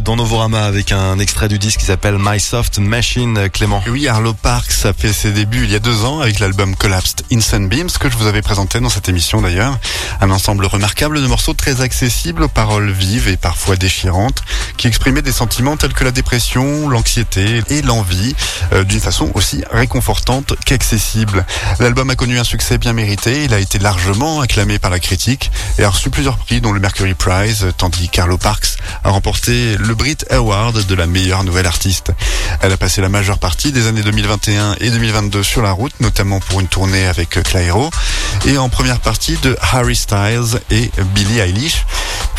dans 0.00 0.16
Novorama 0.16 0.64
avec 0.64 0.92
un 0.92 1.18
extrait 1.18 1.48
du 1.48 1.58
disque 1.58 1.80
qui 1.80 1.86
s'appelle 1.86 2.16
My 2.18 2.40
Soft 2.40 2.78
Machine, 2.78 3.48
Clément. 3.50 3.82
Oui, 3.88 4.08
Arlo 4.08 4.32
Parks 4.32 4.84
a 4.84 4.92
fait 4.92 5.12
ses 5.12 5.32
débuts 5.32 5.64
il 5.64 5.70
y 5.70 5.74
a 5.74 5.78
deux 5.78 6.04
ans 6.04 6.20
avec 6.20 6.40
l'album 6.40 6.74
Collapsed 6.74 7.22
in 7.32 7.40
Sunbeams 7.40 7.90
que 8.00 8.08
je 8.08 8.16
vous 8.16 8.26
avais 8.26 8.42
présenté 8.42 8.80
dans 8.80 8.88
cette 8.88 9.08
émission 9.08 9.42
d'ailleurs. 9.42 9.78
Un 10.20 10.30
ensemble 10.30 10.66
remarquable 10.66 11.20
de 11.20 11.26
morceaux 11.26 11.54
très 11.54 11.80
accessibles 11.80 12.42
aux 12.42 12.48
paroles 12.48 12.90
vives 12.90 13.28
et 13.28 13.36
parfois 13.36 13.76
déchirantes 13.76 14.42
qui 14.84 14.88
exprimaient 14.88 15.22
des 15.22 15.32
sentiments 15.32 15.78
tels 15.78 15.94
que 15.94 16.04
la 16.04 16.10
dépression, 16.10 16.90
l'anxiété 16.90 17.62
et 17.70 17.80
l'envie 17.80 18.36
euh, 18.74 18.84
d'une 18.84 19.00
façon 19.00 19.30
aussi 19.32 19.64
réconfortante 19.70 20.52
qu'accessible. 20.66 21.46
L'album 21.80 22.10
a 22.10 22.16
connu 22.16 22.38
un 22.38 22.44
succès 22.44 22.76
bien 22.76 22.92
mérité, 22.92 23.44
il 23.44 23.54
a 23.54 23.60
été 23.60 23.78
largement 23.78 24.42
acclamé 24.42 24.78
par 24.78 24.90
la 24.90 25.00
critique 25.00 25.50
et 25.78 25.84
a 25.84 25.88
reçu 25.88 26.10
plusieurs 26.10 26.36
prix 26.36 26.60
dont 26.60 26.70
le 26.70 26.80
Mercury 26.80 27.14
Prize 27.14 27.66
tandis 27.78 28.10
qu'Arlo 28.10 28.36
Parks 28.36 28.76
a 29.04 29.08
remporté 29.08 29.78
le 29.78 29.94
Brit 29.94 30.18
Award 30.28 30.84
de 30.84 30.94
la 30.94 31.06
meilleure 31.06 31.44
nouvelle 31.44 31.66
artiste. 31.66 32.12
Elle 32.60 32.72
a 32.72 32.76
passé 32.76 33.00
la 33.00 33.08
majeure 33.08 33.38
partie 33.38 33.72
des 33.72 33.86
années 33.86 34.02
2021 34.02 34.76
et 34.82 34.90
2022 34.90 35.42
sur 35.42 35.62
la 35.62 35.72
route, 35.72 35.98
notamment 36.00 36.40
pour 36.40 36.60
une 36.60 36.68
tournée 36.68 37.06
avec 37.06 37.30
Clairo 37.30 37.88
et 38.44 38.58
en 38.58 38.68
première 38.68 39.00
partie 39.00 39.38
de 39.38 39.56
Harry 39.72 39.96
Styles 39.96 40.60
et 40.70 40.90
Billie 41.14 41.38
Eilish. 41.38 41.86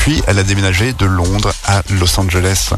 Puis 0.06 0.22
elle 0.28 0.38
a 0.38 0.44
déménagé 0.44 0.94
de 0.94 1.08
Londres 1.08 1.52
à 1.66 1.82
Los 1.90 2.20
Angeles. 2.20 2.70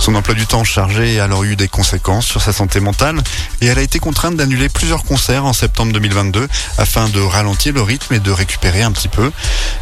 Son 0.00 0.16
emploi 0.16 0.34
du 0.34 0.48
temps 0.48 0.64
chargé 0.64 1.20
a 1.20 1.24
alors 1.24 1.44
eu 1.44 1.54
des 1.54 1.68
conséquences 1.68 2.26
sur 2.26 2.42
sa 2.42 2.52
santé 2.52 2.80
mentale 2.80 3.22
et 3.60 3.66
elle 3.66 3.78
a 3.78 3.82
été 3.82 4.00
contrainte 4.00 4.34
d'annuler 4.34 4.68
plusieurs 4.68 5.04
concerts 5.04 5.44
en 5.44 5.52
septembre 5.52 5.92
2022 5.92 6.48
afin 6.78 7.08
de 7.08 7.20
ralentir 7.20 7.72
le 7.72 7.82
rythme 7.82 8.14
et 8.14 8.18
de 8.18 8.32
récupérer 8.32 8.82
un 8.82 8.90
petit 8.90 9.06
peu. 9.06 9.30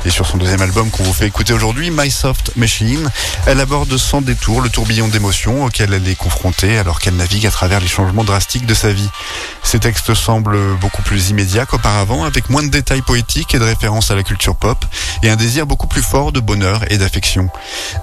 Et 0.04 0.10
sur 0.10 0.26
son 0.26 0.36
deuxième 0.36 0.60
album 0.60 0.90
qu'on 0.90 1.02
vous 1.02 1.14
fait 1.14 1.26
écouter 1.26 1.54
aujourd'hui, 1.54 1.90
My 1.90 2.10
Soft 2.10 2.52
Machine, 2.56 3.10
elle 3.46 3.60
aborde 3.60 3.96
sans 3.96 4.20
détour 4.20 4.60
le 4.60 4.68
tourbillon 4.68 5.08
d'émotions 5.08 5.64
auquel 5.64 5.94
elle 5.94 6.06
est 6.06 6.16
confrontée 6.16 6.76
alors 6.76 7.00
qu'elle 7.00 7.16
navigue 7.16 7.46
à 7.46 7.50
travers 7.50 7.80
les 7.80 7.88
changements 7.88 8.24
drastiques 8.24 8.66
de 8.66 8.74
sa 8.74 8.92
vie. 8.92 9.08
Ses 9.62 9.78
textes 9.78 10.12
semblent 10.12 10.76
beaucoup 10.78 11.00
plus 11.00 11.30
immédiats 11.30 11.64
qu'auparavant, 11.64 12.24
avec 12.24 12.50
moins 12.50 12.62
de 12.62 12.68
détails 12.68 13.00
poétiques 13.00 13.54
et 13.54 13.58
de 13.58 13.64
références 13.64 14.10
à 14.10 14.16
la 14.16 14.22
culture 14.22 14.56
pop, 14.56 14.84
et 15.22 15.30
un 15.30 15.36
désir 15.36 15.64
beaucoup 15.64 15.86
plus 15.86 16.02
fort 16.02 16.32
de 16.32 16.40
bonheur 16.40 16.89
et 16.90 16.98
d'affection. 16.98 17.48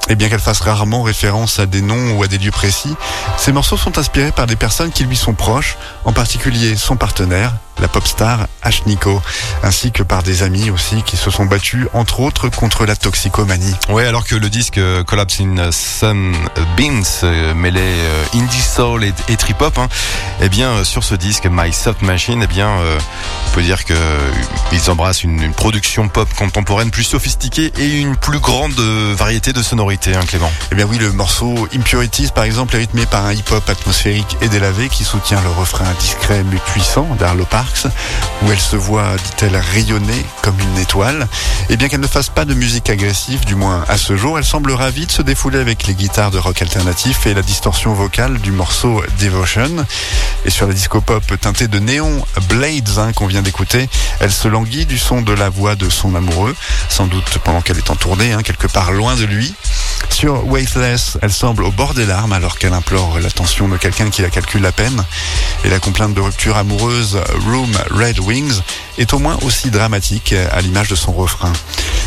Et 0.09 0.15
bien 0.15 0.29
qu'elle 0.29 0.39
fasse 0.39 0.61
rarement 0.61 1.03
référence 1.03 1.59
à 1.59 1.67
des 1.67 1.81
noms 1.81 2.17
ou 2.17 2.23
à 2.23 2.27
des 2.27 2.39
lieux 2.39 2.51
précis, 2.51 2.95
ses 3.37 3.51
morceaux 3.51 3.77
sont 3.77 3.99
inspirés 3.99 4.31
par 4.31 4.47
des 4.47 4.55
personnes 4.55 4.91
qui 4.91 5.03
lui 5.03 5.15
sont 5.15 5.33
proches, 5.33 5.77
en 6.05 6.13
particulier 6.13 6.75
son 6.75 6.95
partenaire, 6.95 7.53
la 7.79 7.87
pop 7.87 8.05
star 8.05 8.47
Ashniko, 8.61 9.21
ainsi 9.63 9.91
que 9.91 10.03
par 10.03 10.23
des 10.23 10.43
amis 10.43 10.69
aussi 10.69 11.03
qui 11.03 11.17
se 11.17 11.31
sont 11.31 11.45
battus, 11.45 11.87
entre 11.93 12.19
autres, 12.19 12.49
contre 12.49 12.85
la 12.85 12.95
toxicomanie. 12.95 13.75
Ouais, 13.89 14.05
alors 14.05 14.25
que 14.25 14.35
le 14.35 14.49
disque 14.49 14.77
euh, 14.77 15.03
Collapse 15.03 15.39
in 15.41 15.71
Sun 15.71 16.35
Beans 16.75 17.03
euh, 17.23 17.53
mêlait 17.53 17.79
euh, 17.81 18.23
indie 18.35 18.61
soul 18.61 19.03
et, 19.03 19.13
et 19.29 19.37
trip 19.37 19.61
hop, 19.61 19.77
hein, 19.77 19.87
eh 20.41 20.49
bien 20.49 20.83
sur 20.83 21.03
ce 21.03 21.15
disque 21.15 21.47
My 21.49 21.71
Soft 21.73 22.01
Machine, 22.01 22.41
eh 22.43 22.47
bien 22.47 22.67
euh, 22.67 22.99
on 23.47 23.55
peut 23.55 23.61
dire 23.63 23.85
que 23.85 23.93
ils 24.71 24.89
embrassent 24.89 25.23
une, 25.23 25.41
une 25.41 25.53
production 25.53 26.09
pop 26.09 26.27
contemporaine 26.35 26.91
plus 26.91 27.03
sophistiquée 27.03 27.71
et 27.77 27.99
une 27.99 28.15
plus 28.15 28.39
grande 28.39 28.79
variété 29.15 29.53
de 29.53 29.63
sonorités, 29.63 30.15
hein, 30.15 30.25
Clément. 30.27 30.51
Eh 30.71 30.75
bien 30.75 30.85
oui, 30.85 30.97
le 30.97 31.11
morceau 31.11 31.67
Impurities, 31.73 32.29
par 32.33 32.43
exemple, 32.43 32.75
est 32.75 32.79
rythmé 32.79 33.05
par 33.05 33.25
un 33.25 33.33
hip-hop 33.33 33.67
atmosphérique 33.69 34.37
et 34.41 34.49
délavé 34.49 34.89
qui 34.89 35.03
soutient 35.03 35.41
le 35.41 35.49
refrain 35.49 35.85
discret 35.99 36.43
mais 36.51 36.59
puissant 36.73 37.07
d'Arlo. 37.19 37.45
Où 38.43 38.51
elle 38.51 38.59
se 38.59 38.75
voit, 38.75 39.15
dit-elle, 39.15 39.55
rayonner 39.55 40.25
comme 40.41 40.59
une 40.59 40.77
étoile. 40.77 41.27
Et 41.69 41.77
bien 41.77 41.89
qu'elle 41.89 41.99
ne 41.99 42.07
fasse 42.07 42.29
pas 42.29 42.45
de 42.45 42.53
musique 42.53 42.89
agressive, 42.89 43.45
du 43.45 43.55
moins 43.55 43.83
à 43.87 43.97
ce 43.97 44.15
jour, 44.15 44.37
elle 44.37 44.45
semble 44.45 44.71
ravie 44.71 45.05
de 45.05 45.11
se 45.11 45.21
défouler 45.21 45.59
avec 45.59 45.87
les 45.87 45.93
guitares 45.93 46.31
de 46.31 46.37
rock 46.37 46.61
alternatif 46.61 47.25
et 47.27 47.33
la 47.33 47.41
distorsion 47.41 47.93
vocale 47.93 48.39
du 48.39 48.51
morceau 48.51 49.03
Devotion. 49.19 49.85
Et 50.45 50.49
sur 50.49 50.67
la 50.67 50.73
disco 50.73 51.01
pop 51.01 51.23
teintée 51.39 51.67
de 51.67 51.79
néon 51.79 52.25
Blades 52.49 52.97
hein, 52.97 53.13
qu'on 53.13 53.27
vient 53.27 53.41
d'écouter, 53.41 53.89
elle 54.19 54.31
se 54.31 54.47
languit 54.47 54.85
du 54.85 54.97
son 54.97 55.21
de 55.21 55.33
la 55.33 55.49
voix 55.49 55.75
de 55.75 55.89
son 55.89 56.15
amoureux, 56.15 56.55
sans 56.89 57.07
doute 57.07 57.39
pendant 57.43 57.61
qu'elle 57.61 57.77
est 57.77 57.89
en 57.89 57.95
tournée, 57.95 58.33
hein, 58.33 58.43
quelque 58.43 58.67
part 58.67 58.91
loin 58.91 59.15
de 59.15 59.25
lui. 59.25 59.53
Sur 60.09 60.47
Weightless, 60.47 61.17
elle 61.21 61.31
semble 61.31 61.63
au 61.63 61.71
bord 61.71 61.93
des 61.93 62.05
larmes 62.05 62.33
alors 62.33 62.57
qu'elle 62.57 62.73
implore 62.73 63.19
l'attention 63.19 63.67
de 63.67 63.77
quelqu'un 63.77 64.09
qui 64.09 64.21
la 64.21 64.29
calcule 64.29 64.65
à 64.65 64.71
peine. 64.71 65.03
Et 65.63 65.69
la 65.69 65.79
complainte 65.79 66.13
de 66.13 66.21
rupture 66.21 66.57
amoureuse 66.57 67.19
Room 67.45 67.71
Red 67.91 68.19
Wings 68.19 68.61
est 68.97 69.13
au 69.13 69.19
moins 69.19 69.37
aussi 69.45 69.69
dramatique 69.69 70.33
à 70.51 70.61
l'image 70.61 70.89
de 70.89 70.95
son 70.95 71.11
refrain. 71.11 71.53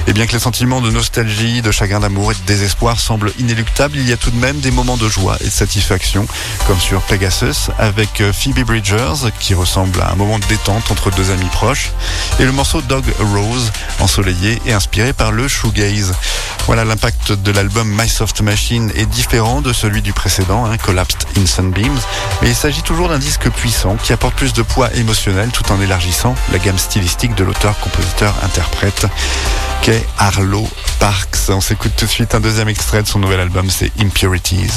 Et 0.06 0.12
bien 0.12 0.26
que 0.26 0.32
les 0.32 0.38
sentiments 0.38 0.80
de 0.80 0.90
nostalgie, 0.90 1.62
de 1.62 1.70
chagrin 1.70 2.00
d'amour 2.00 2.32
et 2.32 2.34
de 2.34 2.40
désespoir 2.46 2.98
semblent 2.98 3.32
inéluctables, 3.38 3.96
il 3.98 4.08
y 4.08 4.12
a 4.12 4.16
tout 4.16 4.30
de 4.30 4.36
même 4.36 4.58
des 4.60 4.70
moments 4.70 4.96
de 4.96 5.08
joie 5.08 5.36
et 5.40 5.44
de 5.44 5.50
satisfaction, 5.50 6.26
comme 6.66 6.80
sur 6.80 7.02
Pegasus 7.02 7.70
avec 7.78 8.22
Phoebe 8.32 8.64
Bridgers, 8.64 9.30
qui 9.38 9.54
ressemble 9.54 10.00
à 10.00 10.10
un 10.10 10.14
moment 10.14 10.38
de 10.38 10.46
détente 10.46 10.90
entre 10.90 11.10
deux 11.10 11.30
amis 11.30 11.48
proches, 11.52 11.92
et 12.38 12.44
le 12.44 12.52
morceau 12.52 12.80
Dog 12.80 13.04
Rose, 13.20 13.70
ensoleillé 14.00 14.60
et 14.66 14.72
inspiré 14.72 15.12
par 15.12 15.32
le 15.32 15.48
shoegaze. 15.48 16.14
Voilà, 16.66 16.84
l'impact 16.84 17.32
de 17.32 17.52
l'album 17.52 17.88
My 17.88 18.08
Soft 18.08 18.40
Machine 18.40 18.90
est 18.94 19.06
différent 19.06 19.60
de 19.60 19.72
celui 19.72 20.02
du 20.02 20.12
précédent, 20.12 20.64
hein, 20.64 20.76
Collapsed 20.78 21.24
in 21.36 21.46
Sunbeams, 21.46 21.98
mais 22.42 22.48
il 22.48 22.54
s'agit 22.54 22.82
toujours 22.82 23.08
d'un 23.08 23.18
disque 23.18 23.48
puissant 23.50 23.96
qui 23.96 24.12
apporte 24.12 24.34
plus 24.34 24.52
de 24.52 24.62
poids 24.62 24.92
émotionnel 24.94 25.50
tout 25.50 25.70
en 25.72 25.80
élargissant 25.80 26.34
la 26.52 26.58
gamme 26.58 26.78
stylistique 26.80 27.34
de 27.34 27.44
l'auteur, 27.44 27.78
compositeur, 27.80 28.34
interprète 28.42 29.06
qu'est 29.82 30.04
Arlo 30.18 30.68
Parks. 30.98 31.36
On 31.48 31.60
s'écoute 31.60 31.92
tout 31.96 32.06
de 32.06 32.10
suite 32.10 32.34
un 32.34 32.40
deuxième 32.40 32.68
extrait 32.68 33.02
de 33.02 33.08
son 33.08 33.18
nouvel 33.18 33.40
album, 33.40 33.68
c'est 33.70 33.90
Impurities. 34.00 34.70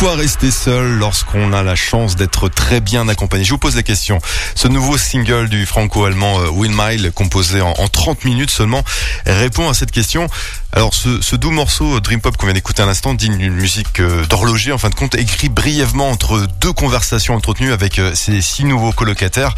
Pourquoi 0.00 0.16
rester 0.16 0.50
seul 0.50 0.92
lorsqu'on 0.96 1.52
a 1.52 1.62
la 1.62 1.74
chance 1.74 2.16
d'être 2.16 2.48
très 2.48 2.80
bien 2.80 3.06
accompagné? 3.08 3.44
Je 3.44 3.50
vous 3.50 3.58
pose 3.58 3.76
la 3.76 3.82
question. 3.82 4.18
Ce 4.54 4.66
nouveau 4.66 4.96
single 4.96 5.50
du 5.50 5.66
franco-allemand 5.66 6.40
euh, 6.40 6.48
Windmile, 6.48 7.12
composé 7.12 7.60
en, 7.60 7.72
en 7.72 7.86
30 7.86 8.24
minutes 8.24 8.48
seulement, 8.48 8.82
répond 9.26 9.68
à 9.68 9.74
cette 9.74 9.90
question. 9.90 10.26
Alors 10.72 10.94
ce, 10.94 11.36
doux 11.36 11.50
morceau 11.50 11.96
euh, 11.96 12.00
Dream 12.00 12.20
Pop 12.20 12.36
qu'on 12.36 12.46
vient 12.46 12.54
d'écouter 12.54 12.82
à 12.82 12.86
l'instant, 12.86 13.14
digne 13.14 13.36
d'une 13.36 13.52
musique 13.52 14.00
euh, 14.00 14.24
d'horloger, 14.26 14.72
en 14.72 14.78
fin 14.78 14.88
de 14.88 14.94
compte, 14.94 15.16
écrit 15.16 15.48
brièvement 15.48 16.10
entre 16.10 16.46
deux 16.60 16.72
conversations 16.72 17.34
entretenues 17.34 17.72
avec 17.72 17.98
euh, 17.98 18.14
ses 18.14 18.40
six 18.40 18.64
nouveaux 18.64 18.92
colocataires, 18.92 19.54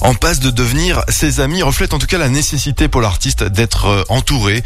en 0.00 0.14
passe 0.14 0.40
de 0.40 0.50
devenir 0.50 1.02
ses 1.08 1.40
amis, 1.40 1.62
reflète 1.62 1.94
en 1.94 1.98
tout 1.98 2.06
cas 2.06 2.18
la 2.18 2.28
nécessité 2.28 2.88
pour 2.88 3.00
l'artiste 3.00 3.44
d'être 3.44 3.86
euh, 3.86 4.02
entouré. 4.08 4.62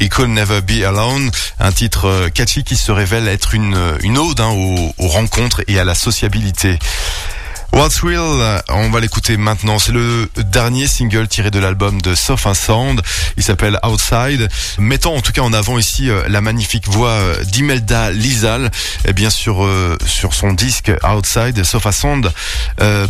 It 0.00 0.10
Could 0.10 0.30
Never 0.30 0.60
Be 0.60 0.82
Alone, 0.84 1.30
un 1.60 1.72
titre 1.72 2.06
euh, 2.06 2.28
catchy 2.30 2.64
qui 2.64 2.76
se 2.76 2.90
révèle 2.90 3.28
être 3.28 3.54
une, 3.54 3.74
ode 4.18 4.40
hein, 4.40 4.50
aux 4.50 5.08
rencontres 5.08 5.62
et 5.68 5.78
à 5.78 5.84
la 5.84 5.94
sociabilité. 5.94 6.78
What's 7.72 8.00
Real, 8.00 8.18
euh, 8.18 8.58
on 8.70 8.90
va 8.90 8.98
l'écouter 8.98 9.36
maintenant. 9.36 9.78
C'est 9.78 9.92
le 9.92 10.28
dernier 10.36 10.86
single 10.86 11.28
tiré 11.28 11.50
de 11.50 11.58
l'album 11.58 12.00
de 12.00 12.14
Soft 12.14 12.46
and 12.46 12.54
Sound. 12.54 13.02
Il 13.36 13.42
s'appelle 13.42 13.78
Outside, 13.86 14.48
mettant 14.78 15.14
en 15.14 15.20
tout 15.20 15.32
cas 15.32 15.42
en 15.42 15.52
avant 15.52 15.78
ici 15.78 16.08
euh, 16.08 16.22
la 16.28 16.40
magnifique 16.40 16.88
voix 16.88 17.10
euh, 17.10 17.44
d'Imelda 17.44 18.10
Lizal. 18.10 18.70
Et 19.04 19.12
bien 19.12 19.30
sûr, 19.30 19.68
sur 20.06 20.34
son 20.34 20.52
disque 20.52 20.90
Outside, 21.04 21.62
Soft 21.62 21.86
and 21.86 21.92
Sound 21.92 22.32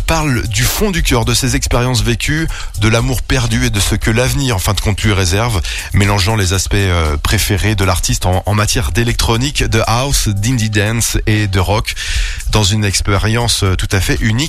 parle 0.05 0.47
du 0.47 0.63
fond 0.63 0.91
du 0.91 1.03
cœur 1.03 1.25
de 1.25 1.33
ses 1.33 1.55
expériences 1.55 2.03
vécues, 2.03 2.47
de 2.79 2.87
l'amour 2.87 3.21
perdu 3.21 3.65
et 3.65 3.69
de 3.69 3.79
ce 3.79 3.95
que 3.95 4.11
l'avenir, 4.11 4.55
en 4.55 4.59
fin 4.59 4.73
de 4.73 4.81
compte, 4.81 5.01
lui 5.01 5.13
réserve, 5.13 5.61
mélangeant 5.93 6.35
les 6.35 6.53
aspects 6.53 6.75
préférés 7.23 7.75
de 7.75 7.83
l'artiste 7.83 8.25
en, 8.25 8.53
matière 8.53 8.91
d'électronique, 8.91 9.63
de 9.63 9.81
house, 9.87 10.27
d'indie 10.27 10.69
dance 10.69 11.17
et 11.27 11.47
de 11.47 11.59
rock, 11.59 11.95
dans 12.51 12.63
une 12.63 12.83
expérience 12.83 13.63
tout 13.77 13.89
à 13.91 13.99
fait 13.99 14.17
unique 14.21 14.48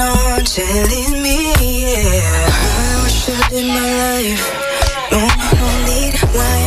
on 0.00 0.38
and 0.38 0.40
on 0.40 0.44
telling 0.44 1.22
me, 1.22 1.52
yeah. 1.82 2.48
I 2.78 3.02
wish 3.04 3.28
I 3.28 3.48
did 3.50 3.66
my 3.68 3.84
life. 4.00 4.44
No, 5.12 5.20
no 5.60 5.68
need. 5.86 6.14
Why 6.34 6.59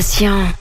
Sensation. 0.00 0.59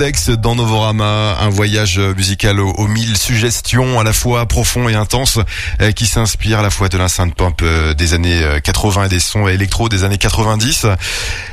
Dans 0.00 0.54
Novorama, 0.54 1.36
un 1.42 1.50
voyage 1.50 1.98
musical 1.98 2.58
aux, 2.58 2.86
mille 2.86 3.18
suggestions 3.18 4.00
à 4.00 4.02
la 4.02 4.14
fois 4.14 4.46
profond 4.46 4.88
et 4.88 4.94
intense 4.94 5.38
euh, 5.82 5.92
qui 5.92 6.06
s'inspire 6.06 6.60
à 6.60 6.62
la 6.62 6.70
fois 6.70 6.88
de 6.88 6.96
la 6.96 7.10
synth 7.10 7.34
euh, 7.60 7.92
des 7.92 8.14
années 8.14 8.42
euh, 8.42 8.60
80 8.60 9.04
et 9.04 9.08
des 9.10 9.20
sons 9.20 9.46
électro 9.46 9.90
des 9.90 10.02
années 10.02 10.16
90. 10.16 10.86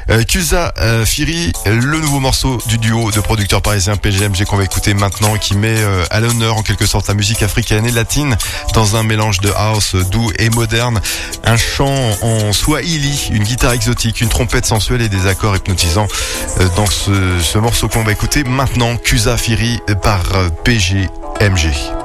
Euh, 0.10 0.24
Kusa 0.24 0.74
euh, 0.80 1.05
Firi, 1.05 1.51
le 1.66 1.99
nouveau 1.99 2.20
morceau 2.20 2.60
du 2.68 2.78
duo 2.78 3.12
de 3.12 3.20
producteurs 3.20 3.62
parisiens 3.62 3.97
PGMG 3.97 4.45
qu'on 4.45 4.55
va 4.55 4.64
écouter 4.64 4.93
maintenant 4.93 5.38
qui 5.38 5.55
met 5.55 5.76
euh, 5.78 6.05
à 6.10 6.22
l'honneur 6.22 6.55
en 6.55 6.64
quelque 6.64 6.86
sorte 6.86 7.08
la 7.08 7.14
musique 7.14 7.43
africaine 7.43 7.86
et 7.86 7.91
latine 7.91 8.38
dans 8.74 8.95
un 8.95 9.03
mélange 9.03 9.39
de 9.41 9.51
house 9.55 9.95
doux 10.10 10.32
et 10.39 10.49
moderne, 10.49 11.01
un 11.43 11.58
chant 11.58 12.18
en 12.22 12.53
swahili, 12.53 13.30
une 13.32 13.43
guitare 13.43 13.74
exotique, 13.74 14.22
une 14.22 14.30
trompette 14.30 14.66
sensuelle 14.66 15.01
et 15.01 15.10
des 15.10 15.28
accords 15.28 15.55
hypnotisants 15.55 16.08
dans 16.76 16.86
ce, 16.86 17.39
ce 17.41 17.58
morceau 17.58 17.89
qu'on 17.89 18.03
va 18.03 18.12
écouter 18.14 18.43
maintenant 18.43 18.95
Kusa 18.97 19.36
Firi 19.38 19.80
par 20.01 20.24
PGMG. 20.64 21.97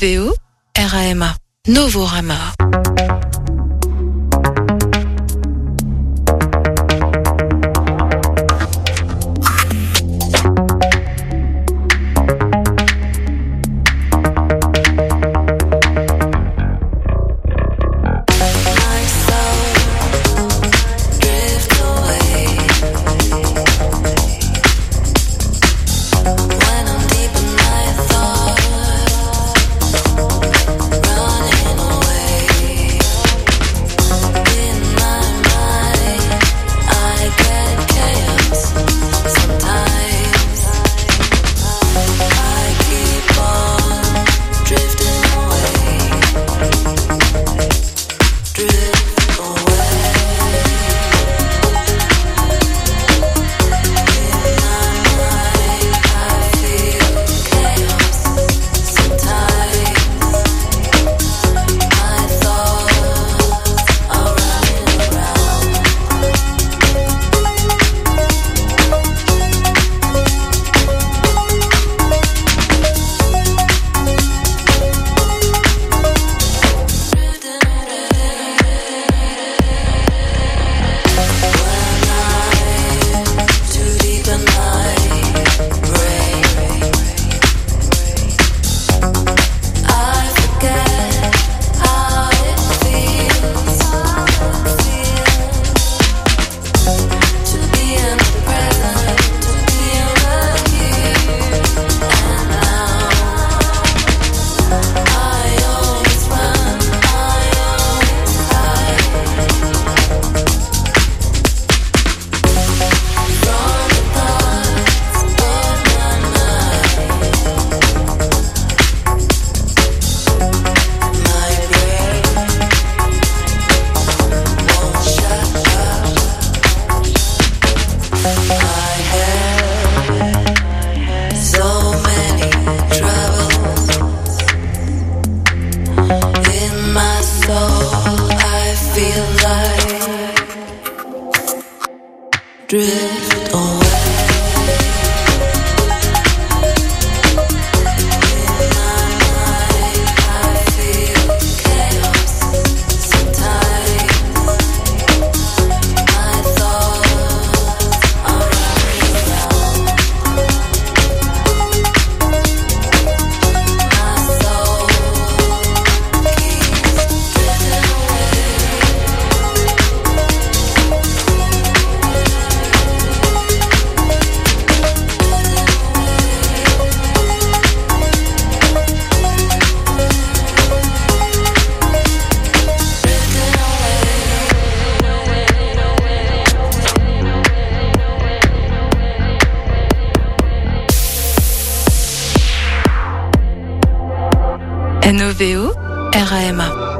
NOVO, 0.00 0.34
RAMA, 0.74 1.36
Novorama. 1.68 2.69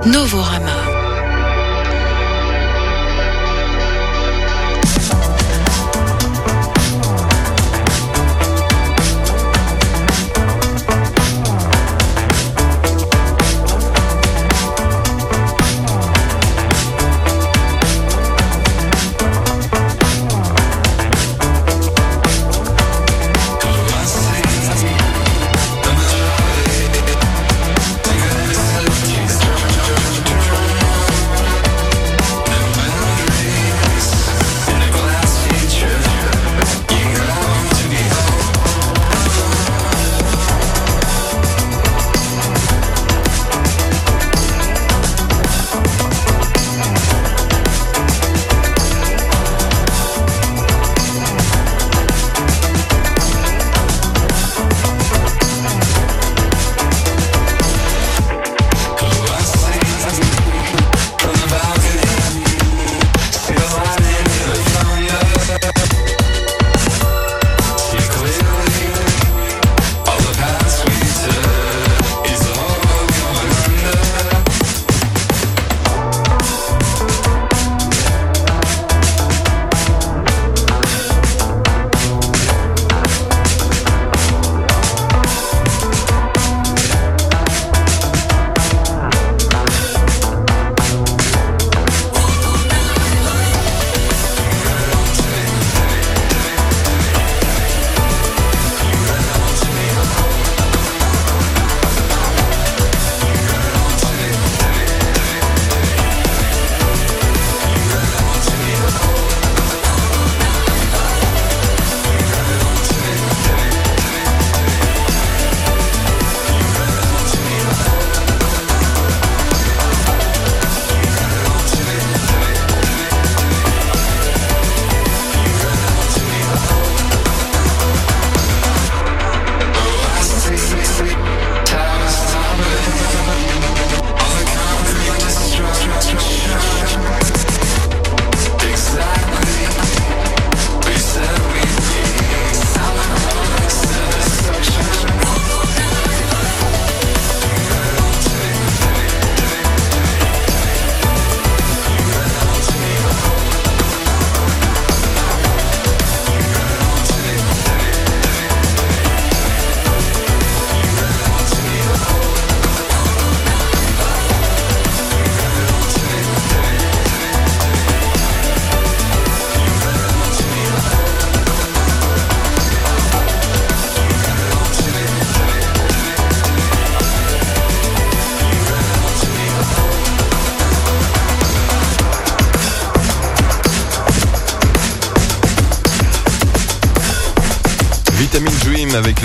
Novorama. 0.07 0.89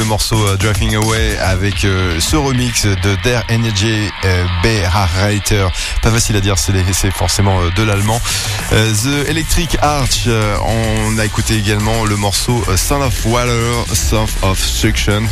Morceau 0.06 0.48
euh, 0.48 0.58
Driving 0.58 0.96
Away 0.96 1.38
avec 1.40 1.84
euh, 1.84 2.20
ce 2.20 2.36
remix 2.36 2.86
de 2.86 3.16
Der 3.24 3.44
Energy 3.52 4.10
euh. 4.26 4.46
Pas 6.02 6.12
facile 6.12 6.36
à 6.36 6.42
dire, 6.42 6.56
c'est 6.58 7.12
forcément 7.12 7.62
euh, 7.62 7.72
de 7.72 7.84
l'allemand. 7.84 8.22
The 8.72 9.30
Electric 9.30 9.78
Arch, 9.82 10.28
on 10.28 11.18
a 11.18 11.26
écouté 11.26 11.56
également 11.56 12.04
le 12.06 12.16
morceau 12.16 12.64
Son 12.76 13.02
of 13.02 13.26
Water, 13.26 13.86
Son 13.94 14.26
of 14.42 14.60
Suction, 14.60 15.24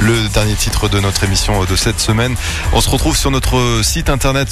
le 0.00 0.28
dernier 0.28 0.54
titre 0.54 0.88
de 0.88 1.00
notre 1.00 1.24
émission 1.24 1.64
de 1.64 1.76
cette 1.76 2.00
semaine. 2.00 2.34
On 2.72 2.80
se 2.80 2.88
retrouve 2.88 3.16
sur 3.16 3.30
notre 3.30 3.80
site 3.82 4.08
internet 4.08 4.48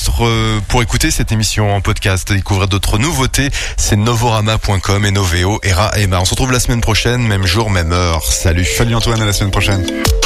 pour 0.68 0.82
écouter 0.82 1.10
cette 1.10 1.32
émission 1.32 1.74
en 1.74 1.80
podcast, 1.80 2.32
découvrir 2.32 2.68
d'autres 2.68 2.98
nouveautés. 2.98 3.50
C'est 3.76 3.96
novorama.com 3.96 5.04
et 5.04 5.10
Noveo, 5.10 5.60
Era, 5.62 5.90
Emma. 5.96 6.20
On 6.20 6.24
se 6.24 6.30
retrouve 6.30 6.52
la 6.52 6.60
semaine 6.60 6.80
prochaine, 6.80 7.22
même 7.22 7.46
jour, 7.46 7.70
même 7.70 7.92
heure. 7.92 8.22
Salut. 8.24 8.64
Salut 8.64 8.94
Antoine, 8.94 9.22
à 9.22 9.26
la 9.26 9.32
semaine 9.32 9.50
prochaine. 9.50 9.63
100%. 9.64 10.23